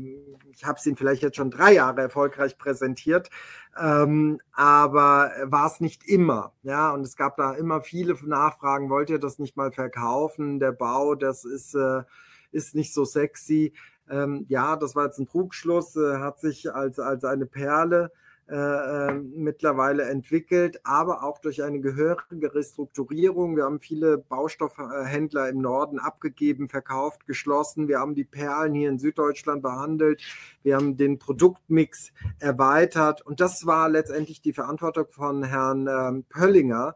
[0.53, 3.31] ich habe es Ihnen vielleicht jetzt schon drei Jahre erfolgreich präsentiert,
[3.77, 6.53] ähm, aber war es nicht immer.
[6.63, 10.61] Ja, und es gab da immer viele Nachfragen, wollt ihr das nicht mal verkaufen?
[10.61, 12.05] Der Bau, das ist, äh,
[12.53, 13.73] ist nicht so sexy.
[14.11, 18.11] Ähm, ja, das war jetzt ein Trugschluss, äh, hat sich als, als eine Perle
[18.49, 23.57] äh, ähm, mittlerweile entwickelt, aber auch durch eine gehörige Restrukturierung.
[23.57, 27.89] Wir haben viele Baustoffhändler im Norden abgegeben, verkauft, geschlossen.
[27.89, 30.23] Wir haben die Perlen hier in Süddeutschland behandelt.
[30.63, 33.21] Wir haben den Produktmix erweitert.
[33.21, 36.95] Und das war letztendlich die Verantwortung von Herrn ähm, Pöllinger,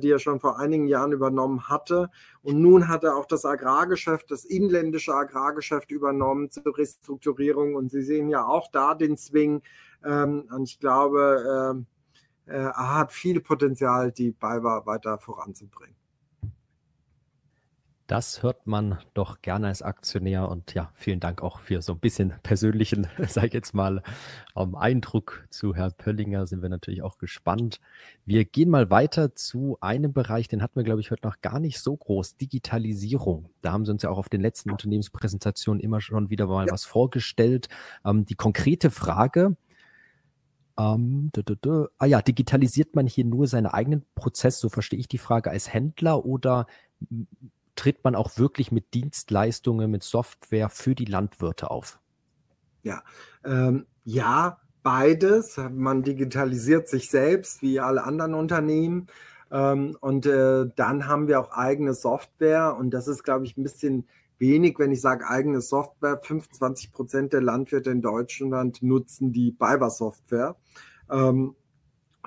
[0.00, 2.10] die er schon vor einigen Jahren übernommen hatte.
[2.42, 7.74] Und nun hat er auch das Agrargeschäft, das inländische Agrargeschäft übernommen zur Restrukturierung.
[7.74, 9.62] Und Sie sehen ja auch da den Swing.
[10.04, 11.86] Ähm, und ich glaube, ähm,
[12.46, 15.96] äh, er hat viel Potenzial, die BayWa weiter voranzubringen.
[18.06, 22.00] Das hört man doch gerne als Aktionär und ja, vielen Dank auch für so ein
[22.00, 24.02] bisschen persönlichen, sage ich jetzt mal,
[24.52, 26.46] um, Eindruck zu Herrn Pöllinger.
[26.46, 27.80] Sind wir natürlich auch gespannt.
[28.26, 31.60] Wir gehen mal weiter zu einem Bereich, den hatten wir, glaube ich, heute noch gar
[31.60, 33.48] nicht so groß: Digitalisierung.
[33.62, 36.72] Da haben Sie uns ja auch auf den letzten Unternehmenspräsentationen immer schon wieder mal ja.
[36.72, 37.68] was vorgestellt.
[38.04, 39.56] Ähm, die konkrete Frage,
[40.78, 41.86] ähm, dü, dü, dü.
[41.96, 45.72] Ah ja, digitalisiert man hier nur seinen eigenen Prozess, so verstehe ich die Frage, als
[45.72, 46.66] Händler oder
[47.76, 51.98] tritt man auch wirklich mit Dienstleistungen, mit Software für die Landwirte auf?
[52.82, 53.02] Ja,
[53.44, 55.56] ähm, ja, beides.
[55.70, 59.08] Man digitalisiert sich selbst wie alle anderen Unternehmen.
[59.50, 62.76] Ähm, und äh, dann haben wir auch eigene Software.
[62.76, 64.06] Und das ist, glaube ich, ein bisschen
[64.38, 66.20] wenig, wenn ich sage eigene Software.
[66.22, 70.56] 25 Prozent der Landwirte in Deutschland nutzen die BayWa-Software.
[71.10, 71.54] Ähm,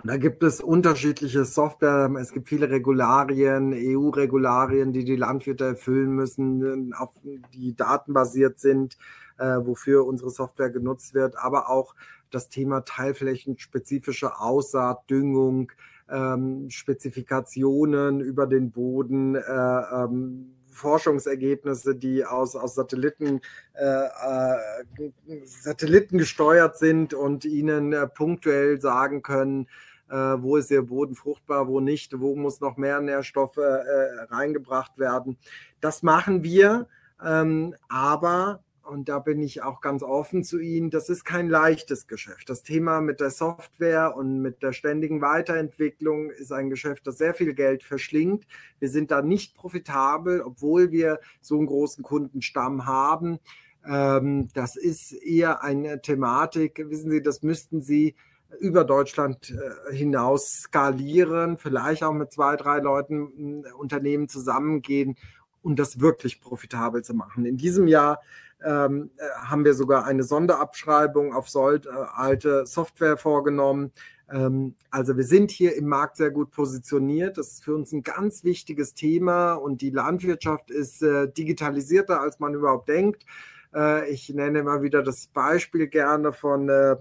[0.03, 2.11] da gibt es unterschiedliche Software.
[2.19, 7.09] Es gibt viele Regularien, EU-Regularien, die die Landwirte erfüllen müssen, auf
[7.53, 8.97] die datenbasiert sind,
[9.37, 11.37] äh, wofür unsere Software genutzt wird.
[11.37, 11.95] Aber auch
[12.29, 15.71] das Thema teilflächenspezifische Aussaat, Düngung,
[16.09, 23.41] ähm, Spezifikationen über den Boden, äh, ähm, Forschungsergebnisse, die aus, aus Satelliten,
[23.73, 25.11] äh, äh,
[25.43, 29.67] Satelliten gesteuert sind und ihnen äh, punktuell sagen können,
[30.09, 35.37] wo ist der Boden fruchtbar, wo nicht, wo muss noch mehr Nährstoffe äh, reingebracht werden.
[35.81, 36.87] Das machen wir,
[37.23, 42.07] ähm, aber und da bin ich auch ganz offen zu Ihnen, das ist kein leichtes
[42.07, 42.49] Geschäft.
[42.49, 47.33] Das Thema mit der Software und mit der ständigen Weiterentwicklung ist ein Geschäft, das sehr
[47.33, 48.47] viel Geld verschlingt.
[48.79, 53.39] Wir sind da nicht profitabel, obwohl wir so einen großen Kundenstamm haben.
[53.85, 58.15] Ähm, das ist eher eine Thematik, wissen Sie, das müssten Sie
[58.59, 65.17] über Deutschland äh, hinaus skalieren, vielleicht auch mit zwei, drei Leuten Unternehmen zusammengehen
[65.61, 67.45] und das wirklich profitabel zu machen.
[67.45, 68.21] In diesem Jahr
[68.63, 73.91] ähm, äh, haben wir sogar eine Sonderabschreibung auf Sold, äh, alte Software vorgenommen.
[74.31, 77.37] Ähm, also wir sind hier im Markt sehr gut positioniert.
[77.37, 82.39] Das ist für uns ein ganz wichtiges Thema und die Landwirtschaft ist äh, digitalisierter, als
[82.39, 83.25] man überhaupt denkt.
[83.73, 86.95] Äh, ich nenne immer wieder das Beispiel gerne von äh,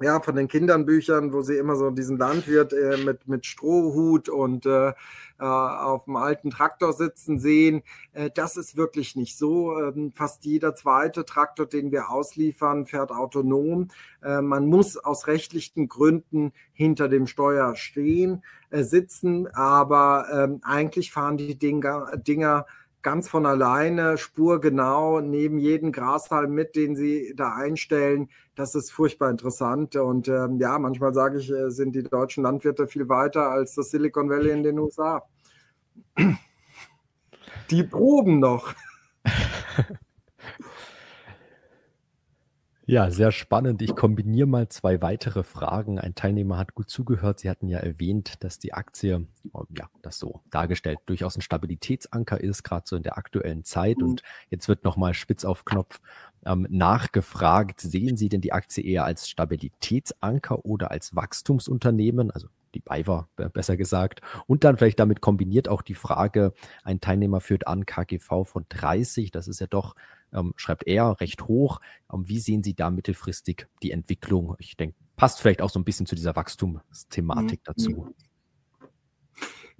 [0.00, 4.64] ja, von den Kindernbüchern, wo sie immer so diesen Landwirt äh, mit, mit Strohhut und
[4.66, 4.88] äh,
[5.40, 7.82] äh, auf dem alten Traktor sitzen sehen.
[8.12, 9.78] Äh, das ist wirklich nicht so.
[9.78, 13.88] Ähm, fast jeder zweite Traktor, den wir ausliefern, fährt autonom.
[14.22, 21.12] Äh, man muss aus rechtlichen Gründen hinter dem Steuer stehen, äh, sitzen, aber ähm, eigentlich
[21.12, 22.66] fahren die Dinger, Dinger
[23.08, 28.28] ganz von alleine, spurgenau, neben jedem Grashalm mit, den sie da einstellen.
[28.54, 29.96] Das ist furchtbar interessant.
[29.96, 33.92] Und ähm, ja, manchmal sage ich, äh, sind die deutschen Landwirte viel weiter als das
[33.92, 35.26] Silicon Valley in den USA.
[37.70, 38.74] Die proben noch.
[42.90, 43.82] Ja, sehr spannend.
[43.82, 45.98] Ich kombiniere mal zwei weitere Fragen.
[45.98, 47.38] Ein Teilnehmer hat gut zugehört.
[47.38, 52.40] Sie hatten ja erwähnt, dass die Aktie, oh, ja, das so dargestellt, durchaus ein Stabilitätsanker
[52.40, 54.02] ist, gerade so in der aktuellen Zeit.
[54.02, 56.00] Und jetzt wird nochmal spitz auf Knopf
[56.46, 57.82] ähm, nachgefragt.
[57.82, 62.30] Sehen Sie denn die Aktie eher als Stabilitätsanker oder als Wachstumsunternehmen?
[62.30, 64.22] Also die BayWa besser gesagt.
[64.46, 69.30] Und dann vielleicht damit kombiniert auch die Frage, ein Teilnehmer führt an KGV von 30,
[69.30, 69.94] das ist ja doch,
[70.32, 71.80] ähm, schreibt er, recht hoch.
[72.12, 74.54] Ähm, wie sehen Sie da mittelfristig die Entwicklung?
[74.58, 77.64] Ich denke, passt vielleicht auch so ein bisschen zu dieser Wachstumsthematik mhm.
[77.64, 78.14] dazu.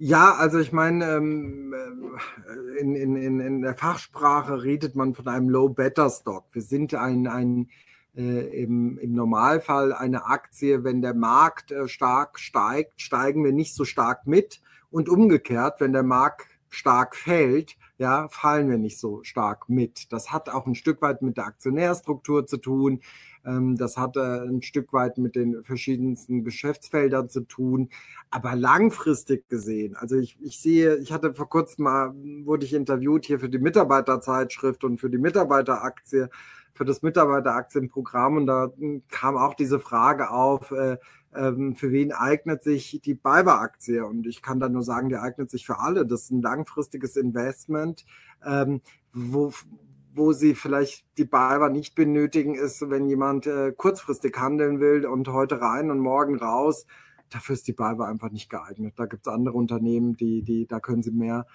[0.01, 5.49] Ja, also ich meine, ähm, äh, in, in, in der Fachsprache redet man von einem
[5.49, 6.45] Low-Better-Stock.
[6.53, 7.69] Wir sind ein, ein
[8.15, 13.75] äh, im, im Normalfall eine Aktie, wenn der Markt äh, stark steigt, steigen wir nicht
[13.75, 14.61] so stark mit.
[14.89, 20.11] Und umgekehrt, wenn der Markt stark fällt, ja, fallen wir nicht so stark mit.
[20.13, 23.01] Das hat auch ein Stück weit mit der Aktionärstruktur zu tun.
[23.45, 27.89] Ähm, das hat äh, ein Stück weit mit den verschiedensten Geschäftsfeldern zu tun.
[28.29, 32.13] Aber langfristig gesehen, also ich, ich sehe, ich hatte vor kurzem mal,
[32.45, 36.29] wurde ich interviewt hier für die Mitarbeiterzeitschrift und für die Mitarbeiteraktie
[36.73, 40.97] für das Mitarbeiteraktienprogramm und da hm, kam auch diese Frage auf, äh,
[41.35, 44.05] ähm, für wen eignet sich die BayWa-Aktie?
[44.05, 46.05] Und ich kann da nur sagen, die eignet sich für alle.
[46.05, 48.05] Das ist ein langfristiges Investment,
[48.45, 48.81] ähm,
[49.13, 49.51] wo,
[50.13, 55.27] wo sie vielleicht die BayWa nicht benötigen, ist, wenn jemand äh, kurzfristig handeln will und
[55.27, 56.85] heute rein und morgen raus.
[57.29, 58.93] Dafür ist die BayWa einfach nicht geeignet.
[58.97, 61.45] Da gibt es andere Unternehmen, die, die, da können sie mehr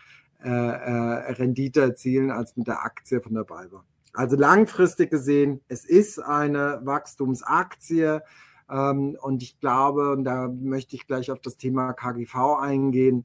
[0.42, 3.84] äh, äh, Rendite erzielen als mit der Aktie von der BayWa.
[4.12, 8.20] Also langfristig gesehen, es ist eine Wachstumsaktie.
[8.70, 13.24] Ähm, und ich glaube, und da möchte ich gleich auf das Thema KGV eingehen.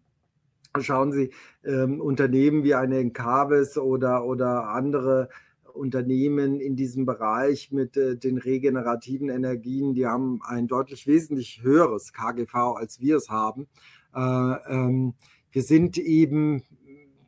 [0.80, 1.32] Schauen Sie,
[1.64, 5.30] ähm, Unternehmen wie eine Encarvis oder, oder andere
[5.74, 12.14] Unternehmen in diesem Bereich mit äh, den regenerativen Energien, die haben ein deutlich wesentlich höheres
[12.14, 13.68] KGV, als wir es haben.
[14.14, 15.14] Äh, ähm,
[15.52, 16.64] wir sind eben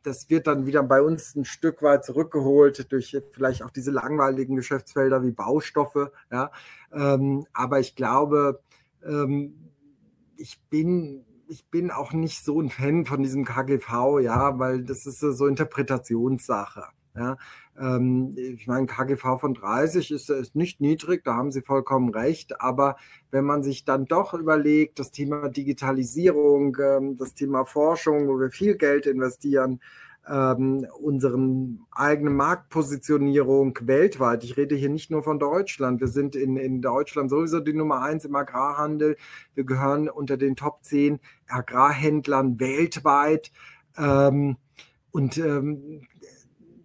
[0.02, 4.56] das wird dann wieder bei uns ein Stück weit zurückgeholt durch vielleicht auch diese langweiligen
[4.56, 6.10] Geschäftsfelder wie Baustoffe.
[6.30, 6.50] Ja.
[6.92, 8.60] Ähm, aber ich glaube,
[9.04, 9.70] ähm,
[10.36, 15.06] ich bin ich bin auch nicht so ein Fan von diesem KGV, ja, weil das
[15.06, 16.84] ist so Interpretationssache.
[17.14, 17.36] Ja,
[17.78, 22.60] ähm, ich meine, KGV von 30 ist, ist nicht niedrig, da haben Sie vollkommen recht.
[22.60, 22.96] Aber
[23.30, 28.50] wenn man sich dann doch überlegt, das Thema Digitalisierung, ähm, das Thema Forschung, wo wir
[28.50, 29.80] viel Geld investieren,
[30.28, 34.44] ähm, unseren eigenen Marktpositionierung weltweit.
[34.44, 36.00] Ich rede hier nicht nur von Deutschland.
[36.00, 39.16] Wir sind in, in Deutschland sowieso die Nummer eins im Agrarhandel.
[39.54, 43.50] Wir gehören unter den Top 10 Agrarhändlern weltweit.
[43.98, 44.56] Ähm,
[45.10, 46.06] und ähm,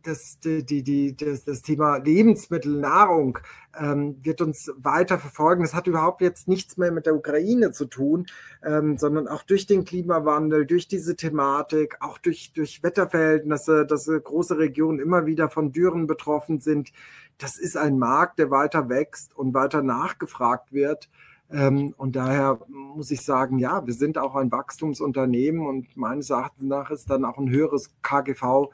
[0.07, 3.39] das, die, die, das, das Thema Lebensmittel, Nahrung
[3.77, 5.63] ähm, wird uns weiter verfolgen.
[5.63, 8.25] Das hat überhaupt jetzt nichts mehr mit der Ukraine zu tun,
[8.63, 14.57] ähm, sondern auch durch den Klimawandel, durch diese Thematik, auch durch, durch Wetterverhältnisse, dass große
[14.57, 16.91] Regionen immer wieder von Dürren betroffen sind.
[17.37, 21.09] Das ist ein Markt, der weiter wächst und weiter nachgefragt wird.
[21.51, 26.63] Ähm, und daher muss ich sagen, ja, wir sind auch ein Wachstumsunternehmen und meines Erachtens
[26.63, 28.69] nach ist dann auch ein höheres KGV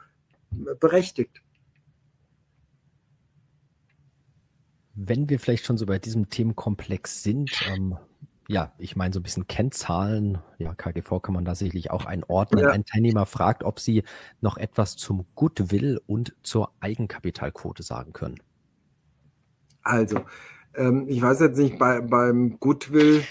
[0.79, 1.41] berechtigt.
[4.95, 7.97] Wenn wir vielleicht schon so bei diesem Themenkomplex sind, ähm,
[8.47, 12.63] ja, ich meine so ein bisschen Kennzahlen, ja, KGV kann man da sicherlich auch einordnen.
[12.63, 12.69] Ja.
[12.71, 14.03] Ein Teilnehmer fragt, ob Sie
[14.41, 18.39] noch etwas zum Goodwill und zur Eigenkapitalquote sagen können.
[19.81, 20.21] Also,
[20.75, 23.23] ähm, ich weiß jetzt nicht, bei, beim Goodwill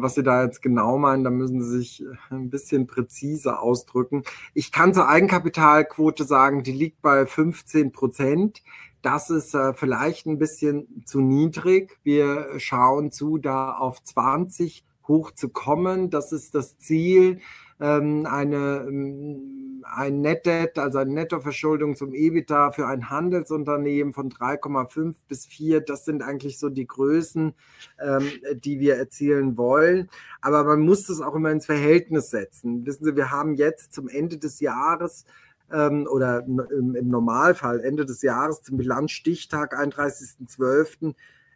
[0.00, 4.22] was Sie da jetzt genau meinen, da müssen Sie sich äh, ein bisschen präziser ausdrücken.
[4.54, 8.62] Ich kann zur Eigenkapitalquote sagen, die liegt bei 15 Prozent.
[9.02, 11.98] Das ist äh, vielleicht ein bisschen zu niedrig.
[12.02, 16.10] Wir schauen zu, da auf 20 hochzukommen.
[16.10, 17.40] Das ist das Ziel.
[17.80, 24.30] Ähm, eine, ähm, ein Net Debt, also eine Nettoverschuldung zum EBITDA für ein Handelsunternehmen von
[24.30, 25.80] 3,5 bis 4.
[25.80, 27.54] Das sind eigentlich so die Größen,
[28.00, 30.08] ähm, die wir erzielen wollen.
[30.40, 32.86] Aber man muss das auch immer ins Verhältnis setzen.
[32.86, 35.24] Wissen Sie, wir haben jetzt zum Ende des Jahres
[35.70, 41.14] oder im, Normalfall Ende des Jahres zum Bilanzstichtag 31.12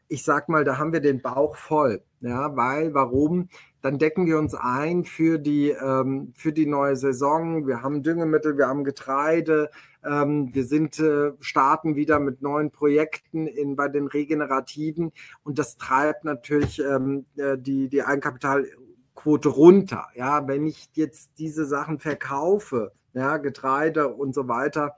[0.09, 2.03] ich sag mal, da haben wir den Bauch voll.
[2.21, 3.49] Ja, weil, warum?
[3.81, 7.67] Dann decken wir uns ein für die, ähm, für die neue Saison.
[7.67, 9.71] Wir haben Düngemittel, wir haben Getreide.
[10.05, 15.13] Ähm, wir sind, äh, starten wieder mit neuen Projekten in, bei den Regenerativen.
[15.45, 20.09] Und das treibt natürlich ähm, äh, die, die Eigenkapitalquote runter.
[20.15, 24.97] Ja, wenn ich jetzt diese Sachen verkaufe, ja, Getreide und so weiter,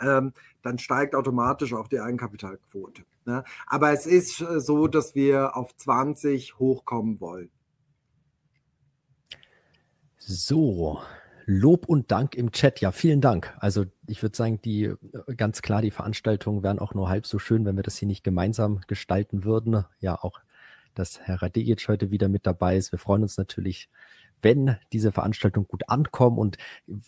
[0.00, 3.02] ähm, dann steigt automatisch auch die Eigenkapitalquote.
[3.28, 3.44] Ne?
[3.66, 7.50] Aber es ist äh, so, dass wir auf 20 hochkommen wollen.
[10.16, 11.02] So,
[11.44, 12.80] Lob und Dank im Chat.
[12.80, 13.54] Ja, vielen Dank.
[13.60, 14.96] Also ich würde sagen, die äh,
[15.36, 18.24] ganz klar, die Veranstaltungen wären auch nur halb so schön, wenn wir das hier nicht
[18.24, 19.84] gemeinsam gestalten würden.
[20.00, 20.40] Ja, auch,
[20.94, 22.92] dass Herr Radegic heute wieder mit dabei ist.
[22.92, 23.90] Wir freuen uns natürlich
[24.42, 26.38] wenn diese Veranstaltung gut ankommen.
[26.38, 26.56] Und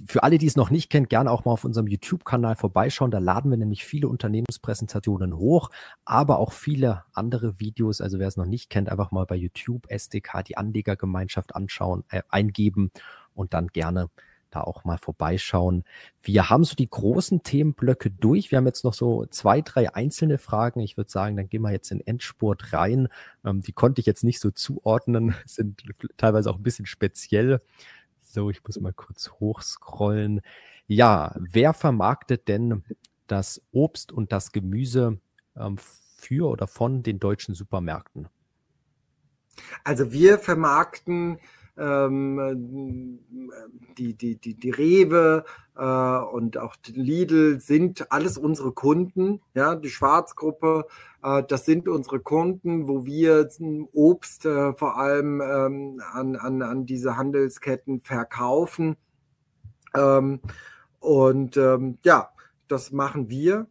[0.07, 3.11] für alle, die es noch nicht kennen, gerne auch mal auf unserem YouTube-Kanal vorbeischauen.
[3.11, 5.71] Da laden wir nämlich viele Unternehmenspräsentationen hoch,
[6.05, 8.01] aber auch viele andere Videos.
[8.01, 12.23] Also wer es noch nicht kennt, einfach mal bei YouTube SDK die Anlegergemeinschaft anschauen, äh,
[12.29, 12.91] eingeben
[13.35, 14.09] und dann gerne
[14.51, 15.85] da auch mal vorbeischauen.
[16.23, 18.51] Wir haben so die großen Themenblöcke durch.
[18.51, 20.81] Wir haben jetzt noch so zwei, drei einzelne Fragen.
[20.81, 23.09] Ich würde sagen, dann gehen wir jetzt in Endspurt rein.
[23.45, 25.83] Ähm, die konnte ich jetzt nicht so zuordnen, sind
[26.17, 27.61] teilweise auch ein bisschen speziell.
[28.21, 30.41] So, ich muss mal kurz hochscrollen.
[30.87, 32.85] Ja, wer vermarktet denn
[33.27, 35.19] das Obst und das Gemüse
[35.57, 35.79] ähm,
[36.17, 38.29] für oder von den deutschen Supermärkten?
[39.85, 41.39] Also wir vermarkten
[41.81, 43.19] ähm,
[43.97, 45.45] die, die, die, die Rewe
[45.77, 49.41] äh, und auch die Lidl sind alles unsere Kunden.
[49.55, 50.87] Ja, die Schwarzgruppe,
[51.23, 53.49] äh, das sind unsere Kunden, wo wir
[53.93, 58.97] Obst äh, vor allem ähm, an, an, an diese Handelsketten verkaufen.
[59.95, 60.41] Ähm,
[61.01, 62.31] und ähm, ja,
[62.69, 63.67] das machen wir.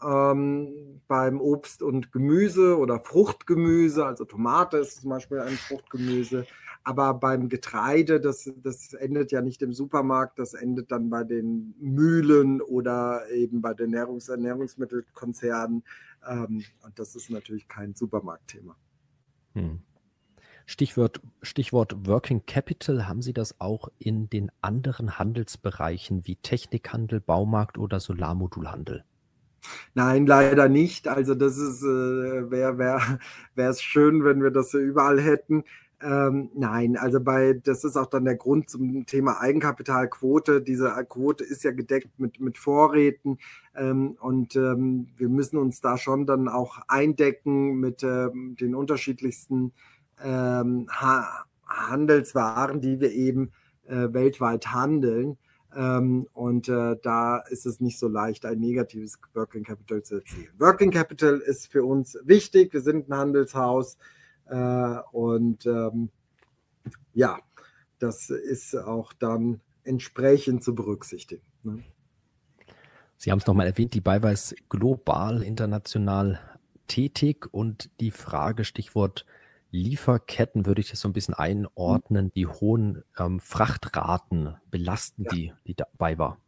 [0.00, 6.46] Ähm, beim Obst und Gemüse oder Fruchtgemüse, also Tomate ist zum Beispiel ein Fruchtgemüse,
[6.84, 11.74] aber beim Getreide, das, das endet ja nicht im Supermarkt, das endet dann bei den
[11.78, 15.84] Mühlen oder eben bei den Ernährungs Ernährungsmittelkonzernen.
[16.26, 18.76] Ähm, und das ist natürlich kein Supermarktthema.
[19.54, 19.80] Hm.
[20.66, 27.78] Stichwort, Stichwort Working Capital, haben Sie das auch in den anderen Handelsbereichen wie Technikhandel, Baumarkt
[27.78, 29.04] oder Solarmodulhandel?
[29.94, 31.08] Nein, leider nicht.
[31.08, 33.18] Also das ist, äh, wäre wär,
[33.54, 35.64] wär es schön, wenn wir das überall hätten.
[36.00, 40.62] Ähm, nein, also bei, das ist auch dann der Grund zum Thema Eigenkapitalquote.
[40.62, 43.38] Diese Quote ist ja gedeckt mit, mit Vorräten
[43.74, 49.72] ähm, und ähm, wir müssen uns da schon dann auch eindecken mit ähm, den unterschiedlichsten
[50.22, 53.52] ähm, ha Handelswaren, die wir eben
[53.86, 55.36] äh, weltweit handeln.
[55.76, 60.48] Ähm, und äh, da ist es nicht so leicht, ein negatives Working Capital zu erzielen.
[60.58, 62.72] Working Capital ist für uns wichtig.
[62.72, 64.17] Wir sind ein Handelshaus äh,
[65.12, 66.10] und ähm,
[67.14, 67.38] ja,
[67.98, 71.42] das ist auch dann entsprechend zu berücksichtigen.
[71.62, 71.82] Ne?
[73.16, 76.38] Sie haben es nochmal erwähnt, die Beiweis global, international
[76.86, 79.26] tätig und die Frage, Stichwort
[79.70, 82.30] Lieferketten, würde ich das so ein bisschen einordnen.
[82.34, 85.30] Die hohen ähm, Frachtraten belasten ja.
[85.30, 86.38] die, die dabei war.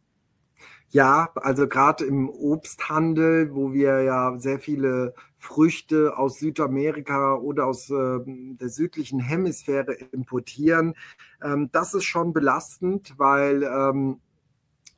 [0.93, 7.89] Ja, also gerade im Obsthandel, wo wir ja sehr viele Früchte aus Südamerika oder aus
[7.89, 10.95] äh, der südlichen Hemisphäre importieren,
[11.41, 14.19] ähm, das ist schon belastend, weil ähm,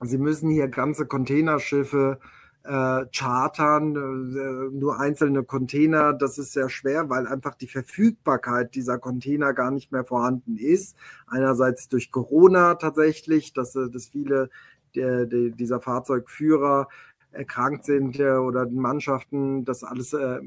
[0.02, 2.20] sie müssen hier ganze Containerschiffe
[2.64, 8.98] äh, chartern, äh, nur einzelne Container, das ist sehr schwer, weil einfach die Verfügbarkeit dieser
[8.98, 10.96] Container gar nicht mehr vorhanden ist.
[11.28, 14.50] Einerseits durch Corona tatsächlich, dass, äh, dass viele
[14.96, 16.88] der, der, dieser Fahrzeugführer
[17.32, 20.40] erkrankt sind äh, oder die Mannschaften, dass alles äh,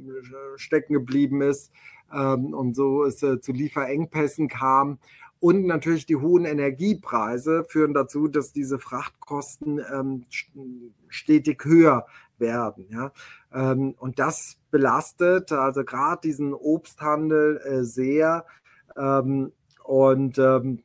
[0.56, 1.72] stecken geblieben ist
[2.12, 4.98] ähm, und so es äh, zu Lieferengpässen kam.
[5.38, 10.24] Und natürlich die hohen Energiepreise führen dazu, dass diese Frachtkosten ähm,
[11.08, 12.06] stetig höher
[12.38, 12.86] werden.
[12.88, 13.12] Ja?
[13.52, 18.46] Ähm, und das belastet also gerade diesen Obsthandel äh, sehr.
[18.96, 19.52] Ähm,
[19.84, 20.82] und ähm,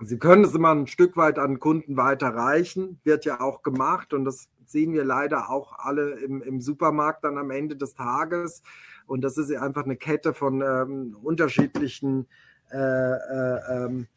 [0.00, 4.24] Sie können es immer ein Stück weit an Kunden weiterreichen, wird ja auch gemacht und
[4.24, 8.62] das sehen wir leider auch alle im, im Supermarkt dann am Ende des Tages.
[9.06, 12.26] Und das ist einfach eine Kette von ähm, unterschiedlichen
[12.70, 14.08] äh, äh, ähm,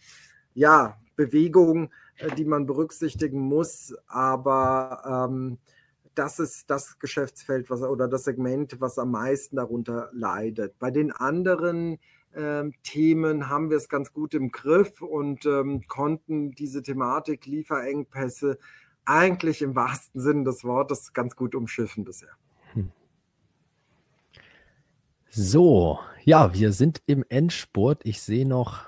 [0.55, 3.95] ja, Bewegungen, äh, die man berücksichtigen muss.
[4.07, 5.59] Aber ähm,
[6.15, 10.77] das ist das Geschäftsfeld was, oder das Segment, was am meisten darunter leidet.
[10.80, 11.99] Bei den anderen
[12.83, 18.57] Themen haben wir es ganz gut im Griff und ähm, konnten diese Thematik Lieferengpässe
[19.05, 22.29] eigentlich im wahrsten Sinne des Wortes ganz gut umschiffen bisher.
[22.73, 22.91] Hm.
[25.29, 28.01] So, ja, wir sind im Endspurt.
[28.03, 28.85] Ich sehe noch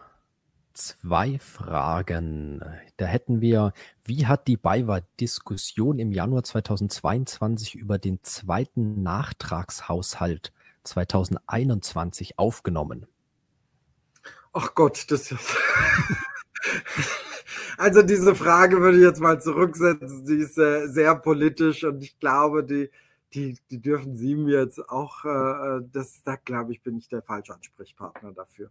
[0.74, 2.64] zwei Fragen.
[2.98, 3.74] Da hätten wir,
[4.04, 10.52] wie hat die BayWa-Diskussion im Januar 2022 über den zweiten Nachtragshaushalt
[10.84, 13.08] 2021 aufgenommen?
[14.54, 15.58] Ach Gott, das ist.
[17.78, 20.24] Also diese Frage würde ich jetzt mal zurücksetzen.
[20.26, 22.92] Die ist äh, sehr politisch und ich glaube, die,
[23.34, 27.24] die, die dürfen Sie mir jetzt auch, äh, das, da glaube ich, bin ich der
[27.24, 28.70] falsche Ansprechpartner dafür.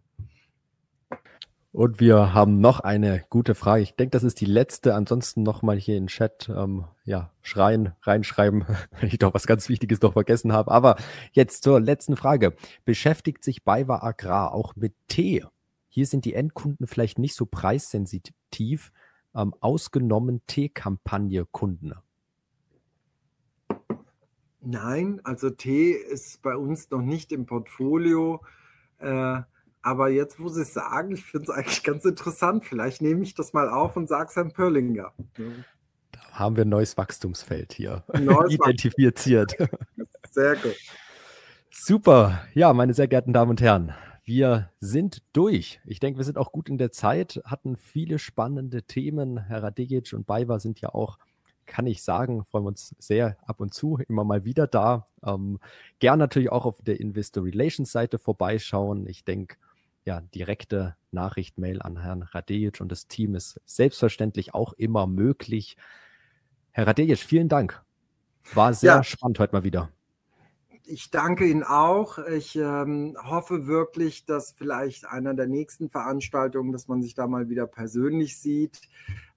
[1.73, 3.83] Und wir haben noch eine gute Frage.
[3.83, 4.95] Ich denke, das ist die letzte.
[4.95, 8.65] Ansonsten nochmal hier in den Chat ähm, ja, schreien, reinschreiben,
[8.99, 10.71] wenn ich doch was ganz Wichtiges noch vergessen habe.
[10.71, 10.95] Aber
[11.33, 12.55] jetzt zur letzten Frage.
[12.85, 15.43] Beschäftigt sich BayWa Agrar auch mit Tee?
[15.93, 18.93] Hier sind die Endkunden vielleicht nicht so preissensitiv,
[19.35, 21.95] ähm, ausgenommen Tee-Kampagne-Kunden.
[24.61, 28.41] Nein, also Tee ist bei uns noch nicht im Portfolio.
[28.99, 29.41] Äh,
[29.81, 32.63] aber jetzt, wo Sie es sagen, ich finde es eigentlich ganz interessant.
[32.63, 35.11] Vielleicht nehme ich das mal auf und sage es Herrn Pörlinger.
[36.13, 39.57] Da haben wir ein neues Wachstumsfeld hier neues identifiziert.
[40.29, 40.77] Sehr gut.
[41.69, 42.45] Super.
[42.53, 43.93] Ja, meine sehr geehrten Damen und Herren,
[44.31, 45.81] wir sind durch.
[45.85, 49.37] Ich denke, wir sind auch gut in der Zeit, hatten viele spannende Themen.
[49.37, 51.17] Herr Radegic und Baiwa sind ja auch
[51.65, 55.05] kann ich sagen, freuen wir uns sehr ab und zu immer mal wieder da.
[55.23, 55.59] Ähm,
[55.99, 59.07] gern natürlich auch auf der Investor Relations Seite vorbeischauen.
[59.07, 59.57] Ich denke,
[60.03, 65.77] ja, direkte Nachricht, Mail an Herrn Radejic und das Team ist selbstverständlich auch immer möglich.
[66.71, 67.81] Herr Radejic, vielen Dank.
[68.53, 69.03] War sehr ja.
[69.03, 69.89] spannend heute mal wieder.
[70.85, 72.17] Ich danke Ihnen auch.
[72.17, 77.49] Ich ähm, hoffe wirklich, dass vielleicht einer der nächsten Veranstaltungen, dass man sich da mal
[77.49, 78.81] wieder persönlich sieht.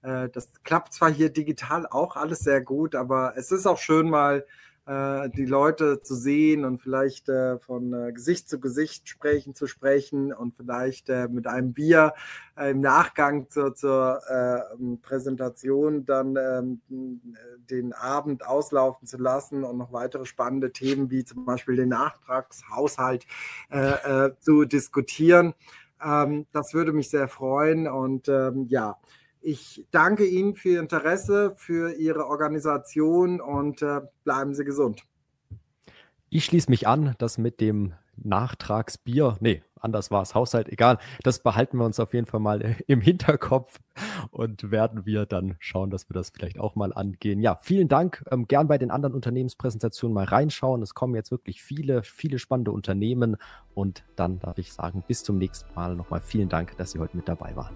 [0.01, 4.09] Äh, das klappt zwar hier digital auch alles sehr gut, aber es ist auch schön
[4.09, 4.45] mal
[4.87, 10.31] die Leute zu sehen und vielleicht äh, von äh, Gesicht zu Gesicht sprechen zu sprechen
[10.31, 12.13] und vielleicht äh, mit einem Bier
[12.55, 17.21] äh, im Nachgang zur, zur ähm, Präsentation dann ähm,
[17.69, 23.25] den Abend auslaufen zu lassen und noch weitere spannende Themen wie zum Beispiel den Nachtragshaushalt
[24.39, 25.55] zu diskutieren.
[26.03, 28.97] Ähm, das würde mich sehr freuen und ähm, ja,
[29.45, 35.03] ich danke Ihnen für Ihr Interesse, für Ihre Organisation und äh, bleiben Sie gesund.
[36.29, 41.43] Ich schließe mich an, das mit dem Nachtragsbier, nee, anders war es, Haushalt, egal, das
[41.43, 43.79] behalten wir uns auf jeden Fall mal im Hinterkopf
[44.31, 47.39] und werden wir dann schauen, dass wir das vielleicht auch mal angehen.
[47.39, 48.23] Ja, vielen Dank.
[48.31, 50.81] Ähm, gern bei den anderen Unternehmenspräsentationen mal reinschauen.
[50.81, 53.37] Es kommen jetzt wirklich viele, viele spannende Unternehmen
[53.75, 57.15] und dann darf ich sagen, bis zum nächsten Mal nochmal vielen Dank, dass Sie heute
[57.15, 57.75] mit dabei waren.